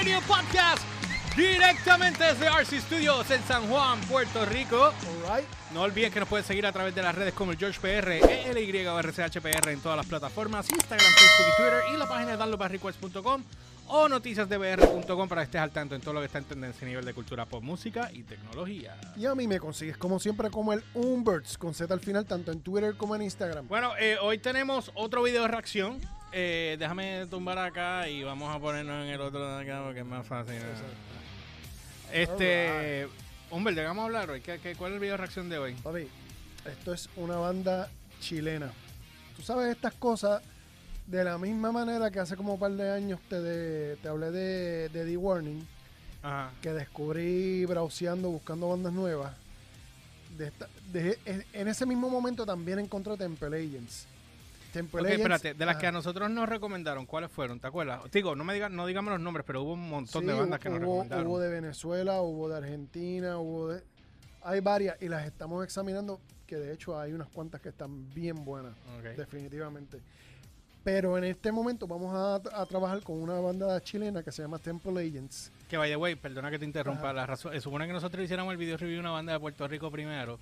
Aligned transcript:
Radio 0.00 0.20
Podcast. 0.22 0.82
Directamente 1.36 2.24
desde 2.24 2.46
RC 2.46 2.80
Studios 2.80 3.30
en 3.30 3.42
San 3.42 3.68
Juan, 3.68 4.00
Puerto 4.08 4.46
Rico. 4.46 4.94
No 5.74 5.82
olviden 5.82 6.10
que 6.10 6.20
nos 6.20 6.28
pueden 6.28 6.46
seguir 6.46 6.64
a 6.64 6.72
través 6.72 6.94
de 6.94 7.02
las 7.02 7.14
redes 7.14 7.34
como 7.34 7.52
el 7.52 7.58
GeorgePR, 7.58 8.12
ELY 8.12 8.86
o 8.86 8.98
RCHPR 8.98 9.68
en 9.68 9.80
todas 9.80 9.98
las 9.98 10.06
plataformas, 10.06 10.70
Instagram, 10.70 11.06
Facebook 11.06 11.52
y 11.52 11.62
Twitter 11.62 11.82
y 11.92 11.98
la 11.98 12.08
página 12.08 12.30
de 12.30 12.36
downloadbarrequest.com 12.38 13.42
o 13.88 14.08
noticiasdbr.com 14.08 15.28
para 15.28 15.42
que 15.42 15.44
estés 15.44 15.60
al 15.60 15.70
tanto 15.70 15.94
en 15.94 16.00
todo 16.00 16.14
lo 16.14 16.20
que 16.20 16.26
está 16.26 16.38
en 16.38 16.44
tendencia 16.44 16.86
a 16.86 16.88
nivel 16.88 17.04
de 17.04 17.12
cultura 17.12 17.44
pop, 17.44 17.62
música 17.62 18.10
y 18.10 18.22
tecnología. 18.22 18.96
Y 19.18 19.26
a 19.26 19.34
mí 19.34 19.46
me 19.46 19.60
consigues 19.60 19.98
como 19.98 20.18
siempre 20.18 20.48
como 20.48 20.72
el 20.72 20.82
Umberts 20.94 21.58
con 21.58 21.74
Z 21.74 21.92
al 21.92 22.00
final, 22.00 22.24
tanto 22.24 22.52
en 22.52 22.62
Twitter 22.62 22.96
como 22.96 23.16
en 23.16 23.20
Instagram. 23.20 23.68
Bueno, 23.68 23.92
eh, 24.00 24.16
hoy 24.22 24.38
tenemos 24.38 24.92
otro 24.94 25.22
video 25.24 25.42
de 25.42 25.48
reacción. 25.48 26.00
Eh, 26.32 26.76
déjame 26.78 27.26
tumbar 27.26 27.58
acá 27.58 28.08
y 28.08 28.22
vamos 28.22 28.54
a 28.54 28.58
ponernos 28.60 29.04
en 29.04 29.10
el 29.10 29.20
otro 29.20 29.56
de 29.56 29.62
acá 29.62 29.82
porque 29.84 30.00
es 30.00 30.06
más 30.06 30.26
fácil. 30.26 30.56
Este, 32.12 33.08
Humber, 33.50 33.74
¿de 33.74 33.80
qué 33.82 33.86
vamos 33.86 34.02
a 34.02 34.06
hablar 34.06 34.30
hoy? 34.30 34.40
¿Qué, 34.40 34.58
qué, 34.60 34.74
cuál 34.76 34.92
es 34.92 34.94
el 34.94 35.00
video 35.00 35.14
de 35.14 35.16
reacción 35.18 35.48
de 35.48 35.58
hoy? 35.58 35.74
Papi, 35.74 36.06
esto 36.70 36.92
es 36.94 37.08
una 37.16 37.36
banda 37.36 37.88
chilena. 38.20 38.70
Tú 39.36 39.42
sabes 39.42 39.70
estas 39.74 39.94
cosas 39.94 40.42
de 41.06 41.24
la 41.24 41.36
misma 41.38 41.72
manera 41.72 42.10
que 42.10 42.20
hace 42.20 42.36
como 42.36 42.54
un 42.54 42.60
par 42.60 42.72
de 42.72 42.90
años 42.92 43.18
te, 43.28 43.40
de- 43.40 43.96
te 43.96 44.08
hablé 44.08 44.30
de, 44.30 44.88
de 44.90 45.04
The 45.04 45.16
Warning, 45.16 45.66
Ajá. 46.22 46.50
que 46.62 46.72
descubrí 46.72 47.64
browseando, 47.64 48.30
buscando 48.30 48.68
bandas 48.68 48.92
nuevas. 48.92 49.32
De 50.38 50.46
esta- 50.46 50.68
de- 50.92 51.18
en- 51.24 51.44
en 51.52 51.68
ese 51.68 51.86
mismo 51.86 52.08
momento 52.08 52.46
también 52.46 52.78
encontré 52.78 53.16
Temple 53.16 53.56
Agents. 53.56 54.06
Temple 54.72 55.14
espérate, 55.14 55.54
de 55.54 55.66
las 55.66 55.76
que 55.76 55.86
a 55.86 55.88
ajá. 55.90 55.96
nosotros 55.98 56.30
nos 56.30 56.48
recomendaron, 56.48 57.06
¿cuáles 57.06 57.30
fueron? 57.30 57.60
¿Te 57.60 57.66
acuerdas? 57.66 58.00
Digo, 58.12 58.34
no 58.36 58.44
me 58.44 58.68
no 58.70 58.86
digamos 58.86 59.12
los 59.12 59.20
nombres, 59.20 59.44
pero 59.46 59.62
hubo 59.62 59.72
un 59.74 59.88
montón 59.88 60.22
Sí, 60.22 60.28
de 60.28 60.34
bandas 60.34 60.60
que 60.60 60.68
nos 60.70 60.78
hubo, 60.78 60.86
recomendaron. 61.02 61.26
hubo 61.26 61.38
de 61.40 61.48
Venezuela, 61.50 62.20
hubo 62.22 62.48
de 62.48 62.56
Argentina, 62.56 63.38
hubo 63.38 63.68
de... 63.68 63.82
Hay 64.42 64.60
varias 64.60 65.00
y 65.02 65.08
las 65.08 65.26
estamos 65.26 65.62
examinando, 65.64 66.18
que 66.46 66.56
de 66.56 66.72
hecho 66.72 66.98
hay 66.98 67.12
unas 67.12 67.28
cuantas 67.28 67.60
que 67.60 67.68
están 67.68 68.12
bien 68.14 68.44
buenas, 68.44 68.72
definitivamente. 69.16 70.00
Pero 70.82 71.18
en 71.18 71.24
este 71.24 71.52
momento 71.52 71.86
vamos 71.86 72.14
a, 72.14 72.36
a 72.58 72.64
trabajar 72.64 73.02
con 73.02 73.20
una 73.20 73.34
banda 73.34 73.78
chilena 73.82 74.22
que 74.22 74.32
se 74.32 74.40
llama 74.40 74.58
Temple 74.58 74.98
Agents. 74.98 75.52
Que 75.68 75.76
by 75.76 75.90
the 75.90 75.96
way, 75.96 76.14
perdona 76.14 76.50
que 76.50 76.58
te 76.58 76.64
interrumpa, 76.64 77.04
Ajá. 77.08 77.12
la 77.12 77.26
razón, 77.26 77.54
eh, 77.54 77.60
supone 77.60 77.86
que 77.86 77.92
nosotros 77.92 78.24
hiciéramos 78.24 78.50
el 78.52 78.56
video 78.56 78.78
review 78.78 78.94
de 78.96 79.00
una 79.00 79.10
banda 79.10 79.34
de 79.34 79.40
Puerto 79.40 79.68
Rico 79.68 79.90
primero, 79.90 80.38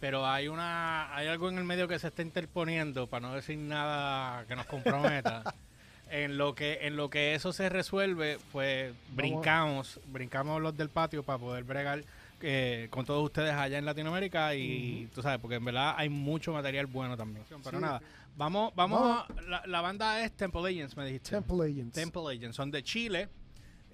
pero 0.00 0.26
hay 0.26 0.48
una, 0.48 1.14
hay 1.14 1.28
algo 1.28 1.48
en 1.48 1.58
el 1.58 1.64
medio 1.64 1.88
que 1.88 1.98
se 1.98 2.08
está 2.08 2.22
interponiendo, 2.22 3.06
para 3.06 3.28
no 3.28 3.34
decir 3.34 3.58
nada 3.58 4.44
que 4.46 4.56
nos 4.56 4.66
comprometa. 4.66 5.42
en 6.10 6.38
lo 6.38 6.54
que, 6.54 6.78
en 6.82 6.96
lo 6.96 7.10
que 7.10 7.34
eso 7.34 7.52
se 7.52 7.68
resuelve, 7.68 8.38
pues 8.52 8.94
brincamos, 9.12 10.00
brincamos 10.06 10.62
los 10.62 10.76
del 10.76 10.88
patio 10.88 11.22
para 11.22 11.38
poder 11.38 11.64
bregar 11.64 12.04
eh, 12.42 12.86
con 12.90 13.04
todos 13.04 13.24
ustedes 13.24 13.52
allá 13.54 13.78
en 13.78 13.84
Latinoamérica 13.84 14.54
y 14.54 15.08
tú 15.14 15.22
sabes, 15.22 15.38
porque 15.40 15.56
en 15.56 15.64
verdad 15.64 15.94
hay 15.96 16.08
mucho 16.08 16.52
material 16.52 16.86
bueno 16.86 17.16
también. 17.16 17.44
Pero 17.64 17.78
Sí. 17.78 17.82
nada, 17.82 18.00
vamos, 18.36 18.72
vamos, 18.76 19.00
a, 19.02 19.26
la, 19.48 19.62
la 19.66 19.80
banda 19.80 20.22
es 20.22 20.32
Temple 20.32 20.60
Agents, 20.68 20.96
me 20.96 21.06
dijiste. 21.06 21.30
Temple 21.30 21.64
Agents. 21.70 21.94
Temple 21.94 22.22
Agents, 22.36 22.56
son 22.56 22.70
de 22.70 22.82
Chile. 22.82 23.28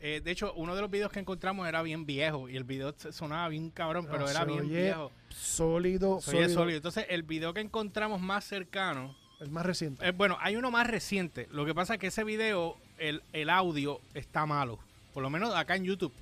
Eh, 0.05 0.21
de 0.23 0.31
hecho, 0.33 0.53
uno 0.55 0.75
de 0.75 0.81
los 0.81 0.91
videos 0.91 1.13
que 1.13 1.21
encontramos 1.21 1.67
era 1.69 1.81
bien 1.83 2.05
viejo 2.05 2.49
y 2.49 2.57
el 2.57 2.65
video 2.65 2.93
sonaba 3.13 3.49
bien 3.49 3.71
cabrón, 3.71 4.09
pero 4.11 4.27
Ah, 4.27 4.31
era 4.33 4.45
bien 4.45 4.69
viejo. 4.69 5.13
Sólido, 5.29 6.21
Se 6.21 6.31
oye 6.31 6.41
sólido. 6.41 6.59
sólido. 6.61 6.77
Entonces, 6.79 7.07
el 7.09 7.23
video 7.23 7.55
que 7.55 7.61
encontramos 7.61 8.21
más 8.21 8.45
cercano, 8.45 9.15
El 9.41 9.51
más 9.51 9.65
reciente. 9.65 10.07
eh, 10.07 10.11
bueno, 10.13 10.37
hay 10.41 10.57
uno 10.57 10.71
más 10.73 10.87
reciente. 10.89 11.49
Lo 11.53 11.65
que 11.65 11.75
pasa 11.75 11.95
es 11.95 12.01
que 12.01 12.09
ese 12.09 12.25
video, 12.25 12.77
el, 12.99 13.23
el 13.33 13.49
audio 13.49 14.01
está 14.15 14.45
malo. 14.45 14.79
Por 15.15 15.23
lo 15.23 15.31
menos 15.31 15.55
acá 15.55 15.77
en 15.77 15.85
YouTube. 15.85 16.13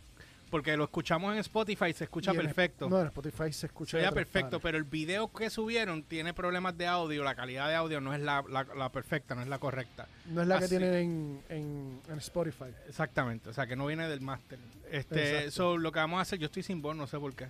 Porque 0.51 0.77
lo 0.77 0.85
escuchamos 0.85 1.33
en 1.33 1.39
Spotify, 1.39 1.93
se 1.93 2.05
escucha 2.05 2.33
perfecto. 2.35 2.89
No, 2.89 3.01
en 3.01 3.07
Spotify 3.07 3.53
se 3.53 3.67
escucha. 3.67 4.01
Se 4.01 4.13
perfecto, 4.13 4.59
pares. 4.59 4.63
pero 4.63 4.79
el 4.79 4.85
video 4.85 5.33
que 5.33 5.49
subieron 5.49 6.03
tiene 6.03 6.35
problemas 6.35 6.77
de 6.77 6.87
audio. 6.89 7.23
La 7.23 7.37
calidad 7.37 7.69
de 7.69 7.77
audio 7.77 8.01
no 8.01 8.13
es 8.13 8.21
la, 8.21 8.43
la- 8.51 8.67
la 8.77 8.89
perfecta, 8.91 9.35
no 9.37 9.43
es 9.43 9.49
la 9.49 9.59
correcta. 9.59 10.09
No 10.27 10.43
es 10.43 10.49
la 10.49 10.59
que 10.59 10.67
tienen 10.69 10.95
en, 10.95 11.41
en, 11.49 12.01
en 12.09 12.19
Spotify. 12.19 12.65
Exactamente, 12.89 13.49
o 13.49 13.53
sea 13.53 13.67
que 13.67 13.77
no 13.77 13.87
viene 13.87 14.09
del 14.09 14.21
máster. 14.21 14.59
Este, 14.91 15.31
Exacto. 15.45 15.51
so, 15.53 15.79
lo 15.79 15.93
que 15.93 16.01
vamos 16.01 16.19
a 16.19 16.23
hacer, 16.23 16.39
yo 16.41 16.47
estoy 16.47 16.65
sin 16.65 16.83
voz, 16.83 16.97
no 16.97 17.07
sé 17.07 17.19
por 17.19 17.33
qué. 17.35 17.47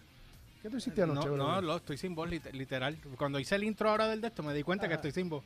¿Qué 0.62 0.69
tú 0.69 0.77
hiciste 0.77 1.03
anoche, 1.03 1.27
no, 1.27 1.37
no, 1.38 1.62
no, 1.62 1.77
estoy 1.77 1.97
sin 1.97 2.15
voz, 2.15 2.28
lit- 2.28 2.53
literal. 2.53 2.99
Cuando 3.17 3.38
hice 3.41 3.55
el 3.55 3.65
intro 3.65 3.88
ahora 3.88 4.09
del 4.09 4.21
de 4.21 4.27
esto, 4.28 4.43
me 4.43 4.53
di 4.53 4.62
cuenta 4.62 4.87
que 4.88 4.93
Ajá. 4.94 5.00
estoy 5.09 5.12
sin 5.22 5.31
voz. 5.31 5.43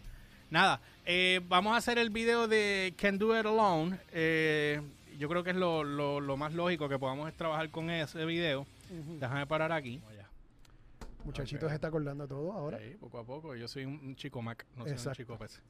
Nada, 0.50 0.80
eh, 1.06 1.40
vamos 1.48 1.72
a 1.74 1.76
hacer 1.76 1.98
el 1.98 2.10
video 2.10 2.48
de 2.48 2.94
Can 2.96 3.16
Do 3.16 3.38
It 3.38 3.46
Alone. 3.46 3.96
Eh, 4.12 4.82
yo 5.18 5.28
creo 5.28 5.42
que 5.44 5.50
es 5.50 5.56
lo, 5.56 5.84
lo- 5.84 6.20
lo 6.20 6.36
más 6.36 6.52
lógico 6.54 6.88
que 6.88 6.98
podamos 6.98 7.28
es 7.28 7.36
trabajar 7.36 7.70
con 7.70 7.90
ese 7.90 8.24
video. 8.24 8.66
Déjame 9.20 9.46
parar 9.46 9.72
aquí. 9.72 10.02
Muchachito 11.24 11.64
Ok. 11.66 11.70
se 11.70 11.74
está 11.76 11.88
acordando 11.88 12.28
todo 12.28 12.52
ahora. 12.52 12.78
Sí, 12.78 12.96
poco 13.00 13.18
a 13.18 13.24
poco. 13.24 13.54
Yo 13.54 13.66
soy 13.66 13.84
un, 13.86 14.14
chico 14.14 14.42
Mac, 14.42 14.66
no 14.76 14.82
soy 14.82 14.92
un 14.92 14.98
Exacto. 14.98 15.16
chico 15.22 15.38
PC. 15.38 15.60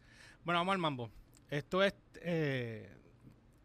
Bueno, 0.44 0.58
vamos 0.60 0.72
al 0.72 0.78
mambo. 0.78 1.10
Esto 1.48 1.82
es 1.84 1.94
eh, 2.22 2.90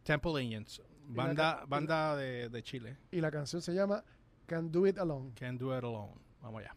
Temple 0.04 0.44
la 0.50 0.84
banda, 1.08 1.64
banda 1.68 2.16
de, 2.16 2.50
de 2.50 2.62
Chile. 2.64 2.98
Y 3.12 3.22
la 3.22 3.32
canción 3.32 3.62
se 3.64 3.74
llama 3.74 4.04
Can 4.46 4.72
Do 4.72 4.86
It 4.86 5.00
Alone. 5.00 5.32
Can't 5.34 5.60
do 5.60 5.76
it 5.76 5.84
alone. 5.84 6.14
Vamos 6.42 6.62
allá. 6.62 6.76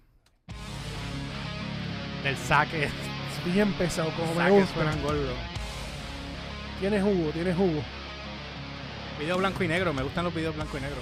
Del 2.22 2.36
saque. 2.36 2.84
Es 2.84 3.52
bien 3.54 3.72
pesado, 3.74 4.10
como 4.16 4.34
me 4.34 4.50
gusta. 4.50 4.74
suenan 4.74 5.02
gordo. 5.02 5.34
Tiene 6.80 7.02
jugo, 7.02 7.30
tiene 7.32 7.52
jugo. 7.52 7.82
Video 9.22 9.38
blanco 9.38 9.62
y 9.62 9.68
negro. 9.68 9.92
Me 9.92 10.02
gustan 10.02 10.24
los 10.24 10.34
videos 10.34 10.54
blanco 10.54 10.76
y 10.78 10.80
negro. 10.80 10.96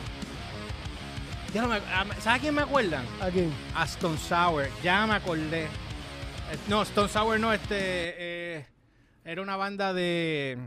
Ya 1.54 1.62
no 1.62 1.68
me, 1.68 1.76
ah, 1.76 2.04
¿Sabes 2.20 2.26
a 2.26 2.38
quién 2.38 2.54
me 2.54 2.62
acuerdan? 2.62 3.04
Aquí. 3.20 3.48
A 3.74 3.84
Stone 3.84 4.18
Sour. 4.18 4.68
Ya 4.82 5.06
me 5.06 5.14
acordé. 5.14 5.64
Eh, 5.64 5.68
No, 6.68 6.82
Stone 6.82 7.08
Sour 7.08 7.40
no, 7.40 7.52
este. 7.52 7.76
eh, 7.78 8.66
era 9.24 9.40
una 9.42 9.56
banda 9.56 9.92
de. 9.94 10.58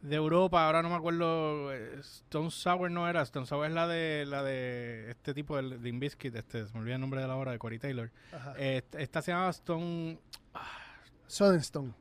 De 0.00 0.14
Europa, 0.14 0.64
ahora 0.64 0.80
no 0.82 0.88
me 0.90 0.94
acuerdo. 0.94 1.72
eh, 1.74 1.96
Stone 2.00 2.50
Sour 2.50 2.90
no 2.90 3.06
era. 3.08 3.20
Stone 3.22 3.46
Sour 3.46 3.66
es 3.66 3.72
la 3.72 3.86
de 3.86 4.24
la 4.26 4.42
de 4.42 5.10
este 5.10 5.34
tipo 5.34 5.56
de, 5.60 5.76
de 5.78 5.88
Inviskit, 5.88 6.34
este, 6.34 6.66
se 6.66 6.72
me 6.72 6.80
olvida 6.80 6.94
el 6.94 7.00
nombre 7.00 7.20
de 7.20 7.26
la 7.28 7.36
hora, 7.36 7.52
de 7.52 7.58
Corey 7.58 7.78
Taylor. 7.78 8.10
Ajá. 8.32 8.54
Eh, 8.56 8.82
esta 8.92 9.20
se 9.22 9.32
llama 9.32 9.50
Stone. 9.50 10.18
Southern 11.26 11.92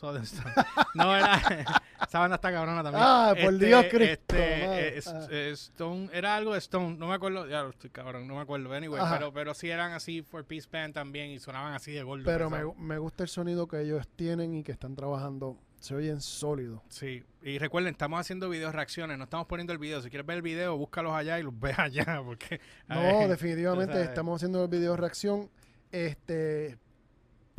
Southern. 0.00 0.24
No, 0.94 1.14
era. 1.16 1.34
esa 2.08 2.18
banda 2.18 2.36
está 2.36 2.50
cabrona 2.50 2.82
también. 2.82 3.04
Ah, 3.06 3.34
por 3.40 3.56
Dios, 3.58 3.84
Cristo, 3.90 4.34
Este, 4.34 4.38
eh, 4.64 4.98
es- 4.98 5.06
Ah. 5.06 5.28
eh, 5.30 5.50
Stone, 5.52 6.08
era 6.12 6.34
algo 6.36 6.54
de 6.54 6.58
Stone, 6.58 6.96
no 6.96 7.06
me 7.08 7.14
acuerdo. 7.14 7.46
Ya 7.46 7.62
lo 7.62 7.70
estoy 7.70 7.90
cabrón, 7.90 8.26
no 8.26 8.36
me 8.36 8.40
acuerdo. 8.40 8.72
Anyway, 8.72 9.00
Ajá. 9.00 9.18
pero, 9.18 9.32
pero 9.32 9.54
sí 9.54 9.68
eran 9.70 9.92
así 9.92 10.22
for 10.22 10.44
Peace 10.44 10.66
Band 10.72 10.94
también 10.94 11.30
y 11.30 11.38
sonaban 11.38 11.74
así 11.74 11.92
de 11.92 12.02
gordo. 12.02 12.24
Pero 12.24 12.48
me, 12.50 12.64
me 12.76 12.98
gusta 12.98 13.22
el 13.24 13.28
sonido 13.28 13.68
que 13.68 13.80
ellos 13.82 14.08
tienen 14.16 14.54
y 14.54 14.62
que 14.64 14.72
están 14.72 14.94
trabajando. 14.96 15.56
Se 15.80 15.94
oyen 15.94 16.20
sólidos. 16.20 16.80
Sí, 16.90 17.22
y 17.42 17.58
recuerden, 17.58 17.92
estamos 17.92 18.20
haciendo 18.20 18.50
videos 18.50 18.74
reacciones, 18.74 19.16
no 19.16 19.24
estamos 19.24 19.46
poniendo 19.46 19.72
el 19.72 19.78
video. 19.78 20.02
Si 20.02 20.10
quieres 20.10 20.26
ver 20.26 20.36
el 20.36 20.42
video, 20.42 20.76
búscalos 20.76 21.12
allá 21.14 21.38
y 21.38 21.42
los 21.42 21.58
ves 21.60 21.78
allá. 21.78 22.20
Porque, 22.24 22.60
No, 22.88 23.28
definitivamente 23.28 24.02
estamos 24.02 24.36
haciendo 24.36 24.62
el 24.64 24.68
video 24.68 24.96
reacción. 24.96 25.48
Este, 25.92 26.78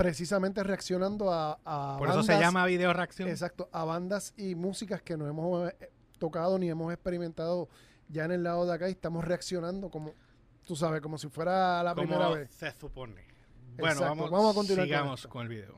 precisamente 0.01 0.63
reaccionando 0.63 1.31
a, 1.31 1.59
a 1.63 1.97
Por 1.99 2.09
eso 2.09 2.23
se 2.23 2.39
llama 2.39 2.65
video 2.65 2.91
reacción. 2.91 3.29
Exacto, 3.29 3.69
a 3.71 3.83
bandas 3.85 4.33
y 4.35 4.55
músicas 4.55 5.03
que 5.03 5.15
no 5.15 5.27
hemos 5.27 5.69
eh, 5.69 5.91
tocado 6.17 6.57
ni 6.57 6.71
hemos 6.71 6.91
experimentado 6.91 7.69
ya 8.09 8.25
en 8.25 8.31
el 8.31 8.41
lado 8.43 8.65
de 8.65 8.73
acá 8.73 8.89
y 8.89 8.93
estamos 8.93 9.23
reaccionando 9.23 9.91
como, 9.91 10.15
tú 10.65 10.75
sabes, 10.75 11.01
como 11.01 11.19
si 11.19 11.29
fuera 11.29 11.83
la 11.83 11.93
como 11.93 12.07
primera 12.07 12.29
vez. 12.29 12.49
se 12.49 12.71
supone. 12.71 13.23
Bueno, 13.77 13.93
Exacto, 13.93 14.05
vamos, 14.05 14.31
vamos 14.31 14.51
a 14.51 14.55
continuar 14.55 14.87
con 14.87 14.87
sigamos 14.87 15.19
esto. 15.19 15.29
con 15.29 15.41
el 15.43 15.47
video. 15.49 15.75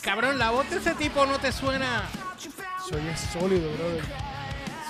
Cabrón, 0.00 0.38
la 0.38 0.50
voz 0.50 0.70
de 0.70 0.76
ese 0.76 0.94
tipo 0.94 1.26
no 1.26 1.40
te 1.40 1.50
suena. 1.50 2.08
Se 2.88 2.94
oye 2.94 3.16
sólido, 3.16 3.72
brother. 3.72 4.04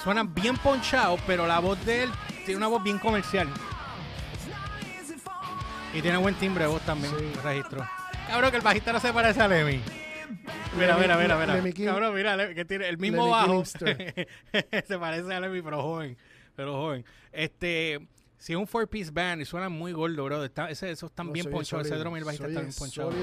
Suena 0.03 0.23
bien 0.25 0.59
ponchado, 0.59 1.17
pero 1.27 1.47
la 1.47 1.61
voz 1.61 1.83
de 1.87 2.03
él 2.03 2.11
tiene 2.45 2.57
una 2.59 2.69
voz 2.69 2.83
bien 2.83 2.99
comercial. 2.99 3.49
Y 5.93 6.03
tiene 6.03 6.17
buen 6.19 6.35
timbre 6.35 6.65
de 6.65 6.71
voz 6.71 6.83
también, 6.83 7.13
Sí. 7.19 7.33
registro. 7.43 7.87
Cabrón, 8.29 8.51
que 8.51 8.57
el 8.57 8.63
bajista 8.63 8.93
no 8.93 9.01
se 9.01 9.13
parece 9.13 9.41
a 9.41 9.49
Lemmy. 9.49 9.81
Mira, 10.77 10.97
mira, 10.97 11.17
mira, 11.17 11.37
mira. 11.39 11.85
Cabrón, 11.85 12.15
mira, 12.15 12.55
que 12.55 12.65
tiene 12.65 12.89
el 12.89 12.99
mismo 12.99 13.29
bajo. 13.29 13.65
Se 13.65 14.99
parece 14.99 15.33
a 15.33 15.41
Lemmy, 15.41 15.63
pero 15.63 15.83
joven. 15.83 16.17
Pero 16.57 16.73
joven. 16.75 17.05
Este, 17.31 18.01
si 18.39 18.55
es 18.55 18.59
un 18.59 18.67
four 18.67 18.89
piece 18.89 19.11
band 19.13 19.43
y 19.43 19.45
suena 19.45 19.69
muy 19.69 19.93
gordo, 19.93 20.25
bro. 20.25 20.45
Está, 20.45 20.69
ese, 20.69 20.91
esos 20.91 21.11
están 21.11 21.27
No, 21.27 21.33
bien 21.33 21.49
ponchados. 21.51 21.87
Ese 21.87 21.97
drum 21.97 22.15
y 22.17 22.19
el 22.19 22.25
bajista 22.25 22.49
están 22.49 22.65
bien 22.65 22.75
ponchados. 22.77 23.15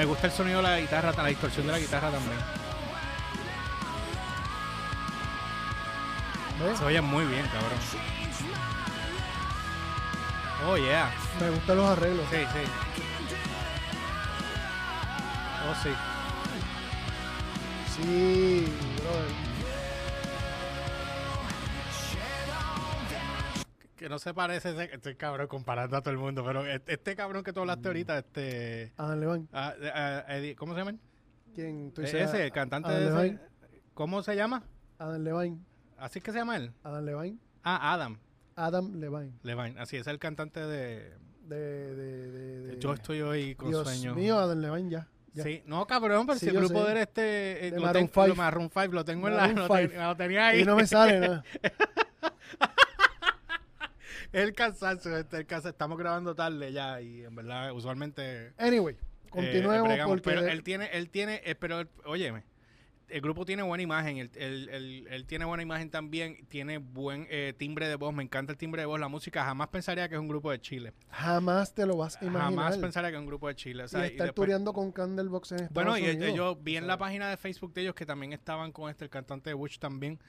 Me 0.00 0.06
gusta 0.06 0.28
el 0.28 0.32
sonido 0.32 0.62
de 0.62 0.62
la 0.62 0.80
guitarra, 0.80 1.12
la 1.12 1.26
distorsión 1.26 1.66
de 1.66 1.72
la 1.72 1.78
guitarra 1.78 2.10
también. 2.10 2.38
¿Ves? 6.58 6.78
Se 6.78 6.84
oye 6.86 7.02
muy 7.02 7.26
bien, 7.26 7.46
cabrón. 7.48 7.78
Oh, 10.66 10.78
yeah. 10.78 11.10
Me 11.38 11.50
gustan 11.50 11.76
los 11.76 11.90
arreglos. 11.90 12.24
Sí, 12.30 12.38
sí. 12.38 12.70
Oh, 15.68 15.74
sí. 15.82 15.90
Sí, 17.94 18.74
brother. 19.02 19.49
Que 24.00 24.08
no 24.08 24.18
se 24.18 24.32
parece 24.32 24.70
ese, 24.70 24.84
este 24.94 25.14
cabrón 25.14 25.46
comparando 25.46 25.94
a 25.94 26.00
todo 26.00 26.10
el 26.10 26.16
mundo, 26.16 26.42
pero 26.42 26.64
este, 26.64 26.94
este 26.94 27.14
cabrón 27.14 27.44
que 27.44 27.52
tú 27.52 27.60
hablaste 27.60 27.86
ahorita, 27.88 28.16
este... 28.18 28.94
Adam 28.96 29.20
Levine. 29.20 29.46
ah, 29.52 29.74
ah, 29.94 30.24
Eddie- 30.30 30.54
¿Cómo 30.56 30.72
se 30.72 30.78
llama? 30.78 30.94
¿Quién? 31.54 31.92
Tú 31.92 32.00
Eh, 32.00 32.04
dices, 32.06 32.22
ese, 32.30 32.44
el 32.46 32.50
cantante 32.50 32.88
Adam 32.88 33.14
de 33.18 33.26
ese-. 33.26 33.38
¿Cómo 33.92 34.22
se 34.22 34.34
llama? 34.36 34.62
Adam 34.98 35.22
Levine. 35.22 35.58
¿Así 35.98 36.18
es 36.18 36.24
que 36.24 36.32
se 36.32 36.38
llama 36.38 36.56
él? 36.56 36.72
Adam 36.82 37.04
Levine. 37.04 37.38
Ah, 37.62 37.92
Adam 37.92 38.18
Adam 38.56 38.94
Levine. 38.98 39.32
Levine. 39.42 39.78
Así 39.78 39.98
es 39.98 40.06
el 40.06 40.18
cantante 40.18 40.60
de... 40.60 41.12
De, 41.42 41.56
de, 41.94 42.30
de, 42.30 42.60
de- 42.68 42.78
Yo 42.78 42.94
estoy 42.94 43.20
hoy 43.20 43.54
con 43.54 43.68
Dios 43.68 43.86
sueño. 43.86 44.14
mío, 44.14 44.38
Adam 44.38 44.60
Levine 44.60 44.88
ya. 44.90 45.08
ya. 45.34 45.42
Sí, 45.42 45.62
no, 45.66 45.86
cabrón, 45.86 46.24
pero 46.26 46.38
Sí, 46.38 46.46
si 46.46 46.50
el 46.56 46.56
grupo 46.58 46.86
sé. 46.86 46.94
de 46.94 47.02
este... 47.02 47.66
eh, 47.66 47.70
De 47.72 47.76
lo, 47.80 47.82
Maroon 47.86 48.08
ten- 48.08 48.16
lo 48.16 48.24
five. 48.24 48.34
Maroon 48.36 48.70
5, 48.72 48.86
lo 48.94 49.04
tengo 49.04 49.28
en 49.28 49.36
la... 49.36 49.46
Ten- 49.68 49.98
lo 49.98 50.16
tenía 50.16 50.46
ahí. 50.46 50.60
Y 50.62 50.64
no 50.64 50.76
me 50.76 50.86
sale 50.86 51.20
nada. 51.20 51.44
el 54.44 54.52
cansancio, 54.54 55.16
este, 55.16 55.38
el 55.38 55.46
cansancio. 55.46 55.70
Estamos 55.70 55.98
grabando 55.98 56.34
tarde 56.34 56.72
ya 56.72 57.00
y 57.00 57.24
en 57.24 57.34
verdad, 57.34 57.72
usualmente... 57.72 58.52
Anyway, 58.58 58.94
eh, 58.94 59.28
continuemos 59.30 59.88
bregamos, 59.88 60.20
porque 60.20 60.30
Pero 60.36 60.46
él 60.46 60.62
tiene, 60.62 60.86
él 60.92 61.10
tiene, 61.10 61.40
eh, 61.44 61.54
pero, 61.54 61.82
óyeme, 62.04 62.44
el 63.08 63.20
grupo 63.20 63.44
tiene 63.44 63.64
buena 63.64 63.82
imagen, 63.82 64.18
él, 64.18 64.30
él- 64.36 64.68
él- 64.70 65.06
él 65.10 65.26
tiene 65.26 65.44
buena 65.44 65.64
imagen 65.64 65.90
también, 65.90 66.46
tiene 66.46 66.78
buen 66.78 67.26
eh, 67.28 67.54
timbre 67.58 67.88
de 67.88 67.96
voz, 67.96 68.14
me 68.14 68.22
encanta 68.22 68.52
el 68.52 68.58
timbre 68.58 68.82
de 68.82 68.86
voz, 68.86 69.00
la 69.00 69.08
música, 69.08 69.44
jamás 69.44 69.66
pensaría 69.66 70.08
que 70.08 70.14
es 70.14 70.20
un 70.20 70.28
grupo 70.28 70.50
de 70.52 70.60
Chile. 70.60 70.92
jamás 71.10 71.74
te 71.74 71.86
lo 71.86 71.96
vas 71.96 72.16
a 72.16 72.24
imaginar. 72.24 72.42
Jamás 72.44 72.78
pensaría 72.78 73.10
que 73.10 73.16
es 73.16 73.20
un 73.20 73.26
grupo 73.26 73.48
de 73.48 73.56
Chile. 73.56 73.82
O 73.82 73.88
sea, 73.88 74.06
y 74.06 74.10
y 74.10 74.12
estar 74.12 74.32
tureando 74.32 74.72
con 74.72 74.92
Candlebox 74.92 75.50
en 75.52 75.56
Estados 75.56 75.74
bueno, 75.74 75.98
y 75.98 76.04
eh, 76.04 76.14
Unidos. 76.14 76.34
yo 76.36 76.54
vi 76.54 76.76
en 76.76 76.86
la 76.86 76.98
página 76.98 77.28
de 77.28 77.36
Facebook 77.36 77.72
de 77.74 77.80
ellos 77.82 77.94
que 77.96 78.06
también 78.06 78.32
estaban 78.32 78.70
con 78.70 78.88
este, 78.88 79.04
el 79.06 79.10
cantante 79.10 79.50
de 79.50 79.54
Bush 79.54 79.78
también. 79.78 80.20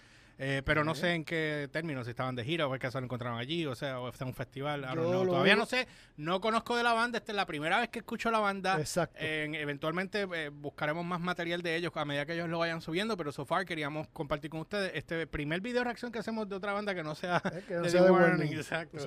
Eh, 0.43 0.63
pero 0.65 0.83
no 0.83 0.95
sé 0.95 1.13
en 1.13 1.23
qué 1.23 1.69
términos, 1.71 2.05
si 2.05 2.09
estaban 2.09 2.35
de 2.35 2.43
gira 2.43 2.65
o 2.67 2.73
es 2.73 2.81
que 2.81 2.89
se 2.89 2.97
lo 2.99 3.05
encontraron 3.05 3.37
allí, 3.37 3.63
o 3.67 3.75
sea, 3.75 3.99
o 3.99 4.09
está 4.09 4.23
en 4.23 4.29
un 4.29 4.33
festival. 4.33 4.79
I 4.81 4.85
don't 4.85 4.95
Yo 4.97 5.09
know. 5.11 5.23
lo 5.25 5.31
Todavía 5.33 5.55
no 5.55 5.67
sé, 5.67 5.87
no 6.17 6.41
conozco 6.41 6.75
de 6.75 6.81
la 6.81 6.93
banda, 6.93 7.19
esta 7.19 7.31
es 7.31 7.35
la 7.35 7.45
primera 7.45 7.79
vez 7.79 7.89
que 7.89 7.99
escucho 7.99 8.31
la 8.31 8.39
banda. 8.39 8.79
Exacto. 8.79 9.17
En- 9.19 9.53
eventualmente 9.53 10.27
eh, 10.33 10.49
buscaremos 10.49 11.05
más 11.05 11.19
material 11.19 11.61
de 11.61 11.75
ellos 11.75 11.91
a 11.95 12.05
medida 12.05 12.25
que 12.25 12.33
ellos 12.33 12.49
lo 12.49 12.57
vayan 12.57 12.81
subiendo, 12.81 13.15
pero 13.15 13.31
so 13.31 13.45
far 13.45 13.65
queríamos 13.65 14.07
compartir 14.09 14.49
con 14.49 14.61
ustedes 14.61 14.93
este 14.95 15.27
primer 15.27 15.61
video 15.61 15.83
reacción 15.83 16.11
que 16.11 16.17
hacemos 16.17 16.49
de 16.49 16.55
otra 16.55 16.73
banda 16.73 16.95
que 16.95 17.03
no 17.03 17.13
sea 17.13 17.39
que 17.67 17.75
no 17.75 17.81
de 17.83 17.89
sea 17.91 17.99
The 18.01 18.05
de 18.07 18.11
Warning, 18.11 18.39
Warning. 18.39 18.53
exacto. 18.57 18.97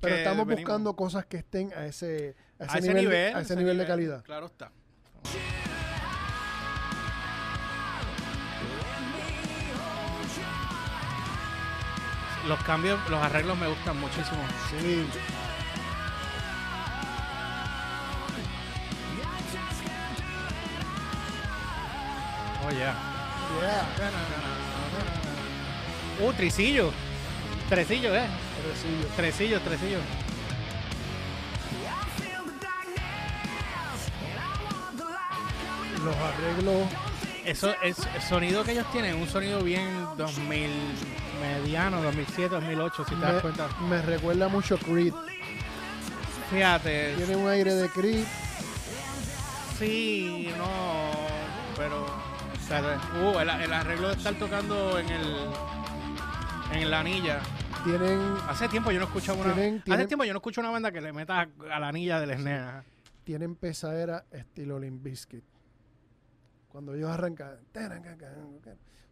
Pero 0.00 0.14
Que 0.14 0.22
estamos 0.22 0.46
venimos- 0.46 0.64
buscando 0.68 0.96
cosas 0.96 1.26
que 1.26 1.36
estén 1.36 1.72
a 1.74 1.86
ese, 1.86 2.34
a 2.58 2.64
ese, 2.64 2.74
a 2.74 2.78
ese 2.78 2.88
nivel, 2.88 2.96
nivel, 3.04 3.10
de, 3.32 3.38
a 3.38 3.40
ese 3.42 3.54
nivel 3.54 3.78
de 3.78 3.86
calidad. 3.86 4.24
Claro 4.24 4.46
está. 4.46 4.72
Los 12.48 12.62
cambios, 12.62 12.98
los 13.10 13.22
arreglos 13.22 13.58
me 13.58 13.68
gustan 13.68 14.00
muchísimo. 14.00 14.40
Sí. 14.70 15.06
Oh, 22.66 22.70
yeah. 22.70 22.94
Yeah. 23.60 23.86
Uh, 26.26 26.32
tricillo. 26.32 26.92
Tresillo, 27.68 28.14
eh. 28.16 28.26
Pobrecillo. 28.56 29.06
Tresillo, 29.16 29.60
tresillo. 29.60 29.98
Los 36.04 36.16
arreglos. 36.16 36.88
Eso 37.44 37.74
es 37.82 37.98
el 38.14 38.22
sonido 38.22 38.64
que 38.64 38.72
ellos 38.72 38.90
tienen, 38.92 39.16
un 39.16 39.28
sonido 39.28 39.62
bien 39.62 39.88
2000 40.16 40.70
mediano, 41.40 42.02
2007, 42.02 42.54
2008, 42.56 43.04
si 43.08 43.14
te 43.14 43.20
das 43.20 43.42
cuenta. 43.42 43.68
Me, 43.82 43.88
me 43.96 44.02
recuerda 44.02 44.48
mucho 44.48 44.78
Creed. 44.78 45.14
Fíjate, 46.50 47.14
Tiene 47.16 47.36
un 47.36 47.48
aire 47.48 47.74
de 47.74 47.88
Creed. 47.88 48.24
sí, 49.78 50.50
no, 50.58 51.10
pero, 51.76 52.04
uh, 52.04 53.38
el, 53.38 53.48
el 53.48 53.72
arreglo 53.72 54.08
de 54.08 54.14
estar 54.14 54.34
tocando 54.34 54.98
en 54.98 55.08
el 55.08 55.36
en 56.72 56.90
la 56.90 57.00
anilla. 57.00 57.40
Tienen, 57.84 58.20
Hace 58.48 58.68
tiempo 58.68 58.90
yo 58.92 59.00
no 59.00 59.06
escucho 59.06 59.34
una 59.34 59.54
Tienen- 59.54 59.82
hace 59.90 60.06
tiempo 60.06 60.24
yo 60.24 60.32
no 60.32 60.38
escucho 60.38 60.60
una 60.60 60.70
banda 60.70 60.92
que 60.92 61.00
le 61.00 61.12
meta 61.12 61.48
a 61.72 61.80
la 61.80 61.88
anilla 61.88 62.20
del 62.20 62.30
SNES. 62.38 62.84
tienen 63.24 63.56
pesadera 63.56 64.24
estilo 64.30 64.78
Limp 64.78 65.02
Bizkit. 65.02 65.42
Cuando 66.68 66.94
ellos 66.94 67.10
arrancan. 67.10 67.56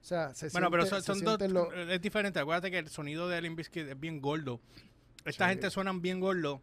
O 0.00 0.04
sea, 0.08 0.32
se 0.34 0.48
Bueno, 0.50 0.70
pero 0.70 0.86
son, 0.86 1.02
dos, 1.24 1.40
los- 1.50 1.74
es 1.74 2.00
diferente. 2.00 2.38
Acuérdate 2.38 2.70
que 2.70 2.78
el 2.78 2.88
sonido 2.88 3.28
de 3.28 3.40
Limp 3.42 3.56
Bizkit 3.58 3.88
es 3.88 3.98
bien 4.00 4.20
gordo. 4.20 4.60
Esta 5.24 5.46
Sí. 5.46 5.50
gente 5.50 5.70
suenan 5.70 6.00
bien 6.00 6.20
gordo, 6.20 6.62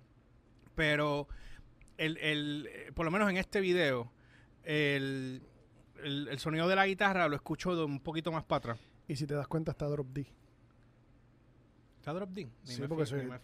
pero 0.74 1.28
el, 1.98 2.18
el, 2.18 2.70
eh, 2.72 2.92
por 2.96 3.06
lo 3.06 3.12
menos 3.12 3.30
en 3.30 3.38
este 3.38 3.60
video, 3.62 4.12
el, 4.64 5.44
el, 6.04 6.28
el 6.30 6.40
sonido 6.40 6.68
de 6.68 6.76
la 6.76 6.88
guitarra 6.88 7.28
lo 7.28 7.36
escucho 7.36 7.76
de 7.76 7.84
un 7.84 8.00
poquito 8.00 8.32
más 8.32 8.44
para 8.44 8.58
atrás. 8.58 8.80
Y 9.08 9.16
si 9.18 9.28
te 9.28 9.36
das 9.36 9.48
cuenta, 9.48 9.72
está 9.72 9.86
Drop 9.86 10.08
D. 10.08 10.26
¿Está 12.00 12.14
Drop 12.14 12.30
D? 12.30 12.46
Ni 12.46 12.52
Sí, 12.64 12.82
me 12.82 12.88
porque 12.88 13.06
soy. 13.06 13.26
me. 13.26 13.36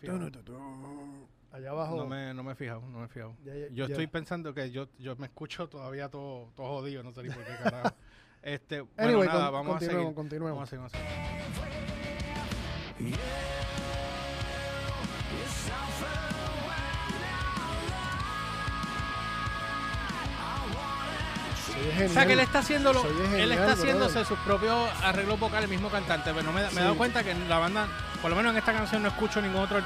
Allá 1.51 1.71
abajo. 1.71 1.97
No 1.97 2.07
me, 2.07 2.33
no 2.33 2.43
me 2.43 2.53
he 2.53 2.55
fijado, 2.55 2.81
no 2.87 2.99
me 2.99 3.05
he 3.05 3.09
fijado. 3.09 3.35
ya- 3.43 3.53
ya- 3.53 3.67
Yo 3.67 3.85
ya- 3.87 3.93
estoy 3.93 4.07
pensando 4.07 4.53
que 4.53 4.71
yo, 4.71 4.87
yo 4.97 5.15
me 5.17 5.25
escucho 5.27 5.67
todavía 5.67 6.07
todo, 6.09 6.49
todo 6.55 6.67
jodido, 6.79 7.03
no 7.03 7.11
sé 7.11 7.23
ni 7.23 7.29
por 7.29 7.43
qué 7.43 7.51
carajo. 7.61 7.95
Este, 8.43 8.81
bueno, 8.81 8.93
Anyway, 8.97 9.27
nada, 9.27 9.45
con- 9.45 9.53
vamos 9.53 9.75
a 9.77 9.79
seguir. 9.79 10.13
continuemos. 10.15 10.51
Vamos 10.57 10.67
a 10.67 10.69
seguir, 10.69 10.79
vamos 10.79 10.93
a 10.93 10.97
seguir. 10.97 12.21
Se 21.65 21.71
oye 21.79 21.89
O 21.89 21.91
sea 21.91 22.07
genial. 22.07 22.27
que 22.27 22.33
él 22.33 22.39
está 22.39 22.59
haciendo 22.59 22.93
lo- 22.93 23.01
Se 23.01 23.07
oye 23.07 23.21
él 23.23 23.29
genial, 23.29 23.51
está 23.51 23.71
haciéndose 23.73 24.25
sus 24.25 24.39
propios 24.39 24.89
arreglos 25.03 25.39
vocales, 25.39 25.65
el 25.65 25.69
mismo 25.71 25.89
cantante, 25.89 26.31
pero 26.33 26.43
no 26.43 26.51
me, 26.51 26.61
me 26.61 26.67
he 26.67 26.71
Sí. 26.71 26.75
dado 26.79 26.95
cuenta 26.97 27.23
que 27.23 27.31
en 27.31 27.47
la 27.49 27.59
banda, 27.59 27.87
por 28.21 28.29
lo 28.29 28.35
menos 28.35 28.51
en 28.51 28.57
esta 28.59 28.73
canción 28.73 29.03
no 29.03 29.09
escucho 29.09 29.41
ningún 29.41 29.61
otro 29.61 29.79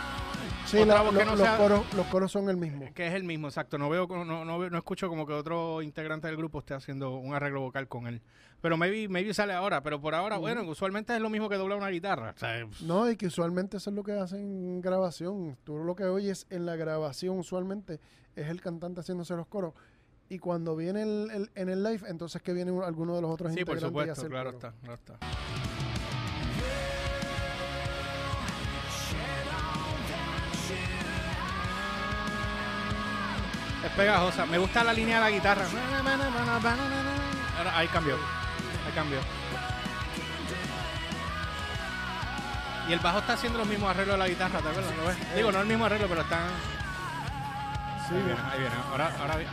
Sí, 0.65 0.83
la- 0.83 1.01
voz 1.01 1.13
lo- 1.13 1.19
que 1.19 1.25
no 1.25 1.31
los, 1.31 1.39
sea- 1.41 1.57
coros, 1.57 1.93
los 1.93 2.05
coros 2.07 2.31
son 2.31 2.49
el 2.49 2.57
mismo. 2.57 2.91
que 2.93 3.07
es 3.07 3.13
el 3.13 3.23
mismo, 3.23 3.47
exacto. 3.47 3.77
No 3.77 3.89
veo, 3.89 4.07
no, 4.07 4.25
no, 4.25 4.69
no 4.69 4.77
escucho 4.77 5.07
como 5.09 5.25
que 5.25 5.33
otro 5.33 5.81
integrante 5.81 6.27
del 6.27 6.37
grupo 6.37 6.59
esté 6.59 6.73
haciendo 6.73 7.15
un 7.17 7.33
arreglo 7.35 7.61
vocal 7.61 7.87
con 7.87 8.07
él. 8.07 8.21
Pero 8.61 8.77
maybe, 8.77 9.07
maybe 9.07 9.33
sale 9.33 9.53
ahora, 9.53 9.83
pero 9.83 10.01
por 10.01 10.15
ahora, 10.15 10.37
bueno, 10.37 10.63
usualmente 10.63 11.13
es 11.15 11.21
lo 11.21 11.29
mismo 11.29 11.49
que 11.49 11.55
dobla 11.57 11.75
una 11.75 11.89
guitarra. 11.89 12.33
O 12.35 12.39
sea, 12.39 12.65
No, 12.81 13.09
y 13.09 13.15
que 13.15 13.27
usualmente 13.27 13.77
eso 13.77 13.91
es 13.91 13.95
lo 13.95 14.03
que 14.03 14.13
hacen 14.13 14.39
en 14.39 14.81
grabación. 14.81 15.55
Tú 15.63 15.77
lo 15.77 15.95
que 15.95 16.05
oyes 16.05 16.47
en 16.49 16.65
la 16.65 16.75
grabación 16.75 17.37
usualmente 17.37 17.99
es 18.35 18.47
el 18.47 18.61
cantante 18.61 19.01
haciéndose 19.01 19.35
los 19.35 19.45
coros. 19.47 19.73
Y 20.29 20.39
cuando 20.39 20.75
viene 20.75 21.03
el, 21.03 21.29
el- 21.31 21.51
en 21.53 21.69
el 21.69 21.83
live, 21.83 22.01
entonces 22.07 22.41
que 22.41 22.53
viene 22.53 22.71
alguno 22.83 23.15
de 23.15 23.21
los 23.21 23.29
otros 23.29 23.53
sí, 23.53 23.63
por 23.63 23.75
integrantes 23.75 23.83
y 23.83 23.87
supuesto, 23.87 24.11
hace 24.13 24.21
el 24.23 24.29
claro 24.29 24.53
coro. 24.53 24.57
está, 24.57 24.73
claro 24.81 24.95
está. 24.95 25.54
Pegajosa. 33.95 34.45
Me 34.45 34.57
gusta 34.57 34.83
la 34.83 34.93
línea 34.93 35.15
de 35.17 35.21
la 35.21 35.29
guitarra. 35.31 35.65
Ahora, 37.57 37.77
ahí 37.77 37.87
cambió. 37.87 38.15
Ahí 38.15 38.91
cambió. 38.93 39.19
Y 42.87 42.93
el 42.93 42.99
bajo 42.99 43.17
está 43.19 43.33
haciendo 43.33 43.57
los 43.57 43.67
mismos 43.67 43.89
arreglos 43.89 44.13
de 44.15 44.19
la 44.19 44.27
guitarra, 44.27 44.59
¿te 44.59 44.69
acuerdas? 44.69 44.95
¿Lo 44.95 45.05
ves? 45.07 45.35
Digo, 45.35 45.51
no 45.51 45.59
el 45.61 45.65
mismo 45.67 45.85
arreglo, 45.85 46.07
pero 46.07 46.21
están. 46.21 46.47
Sí, 48.07 48.13
Ahí 48.15 48.21
viene, 48.23 48.39
ahí 48.51 48.59
viene. 48.59 48.75
Ahora, 48.91 49.11
ahora, 49.19 49.35
vi- 49.37 49.45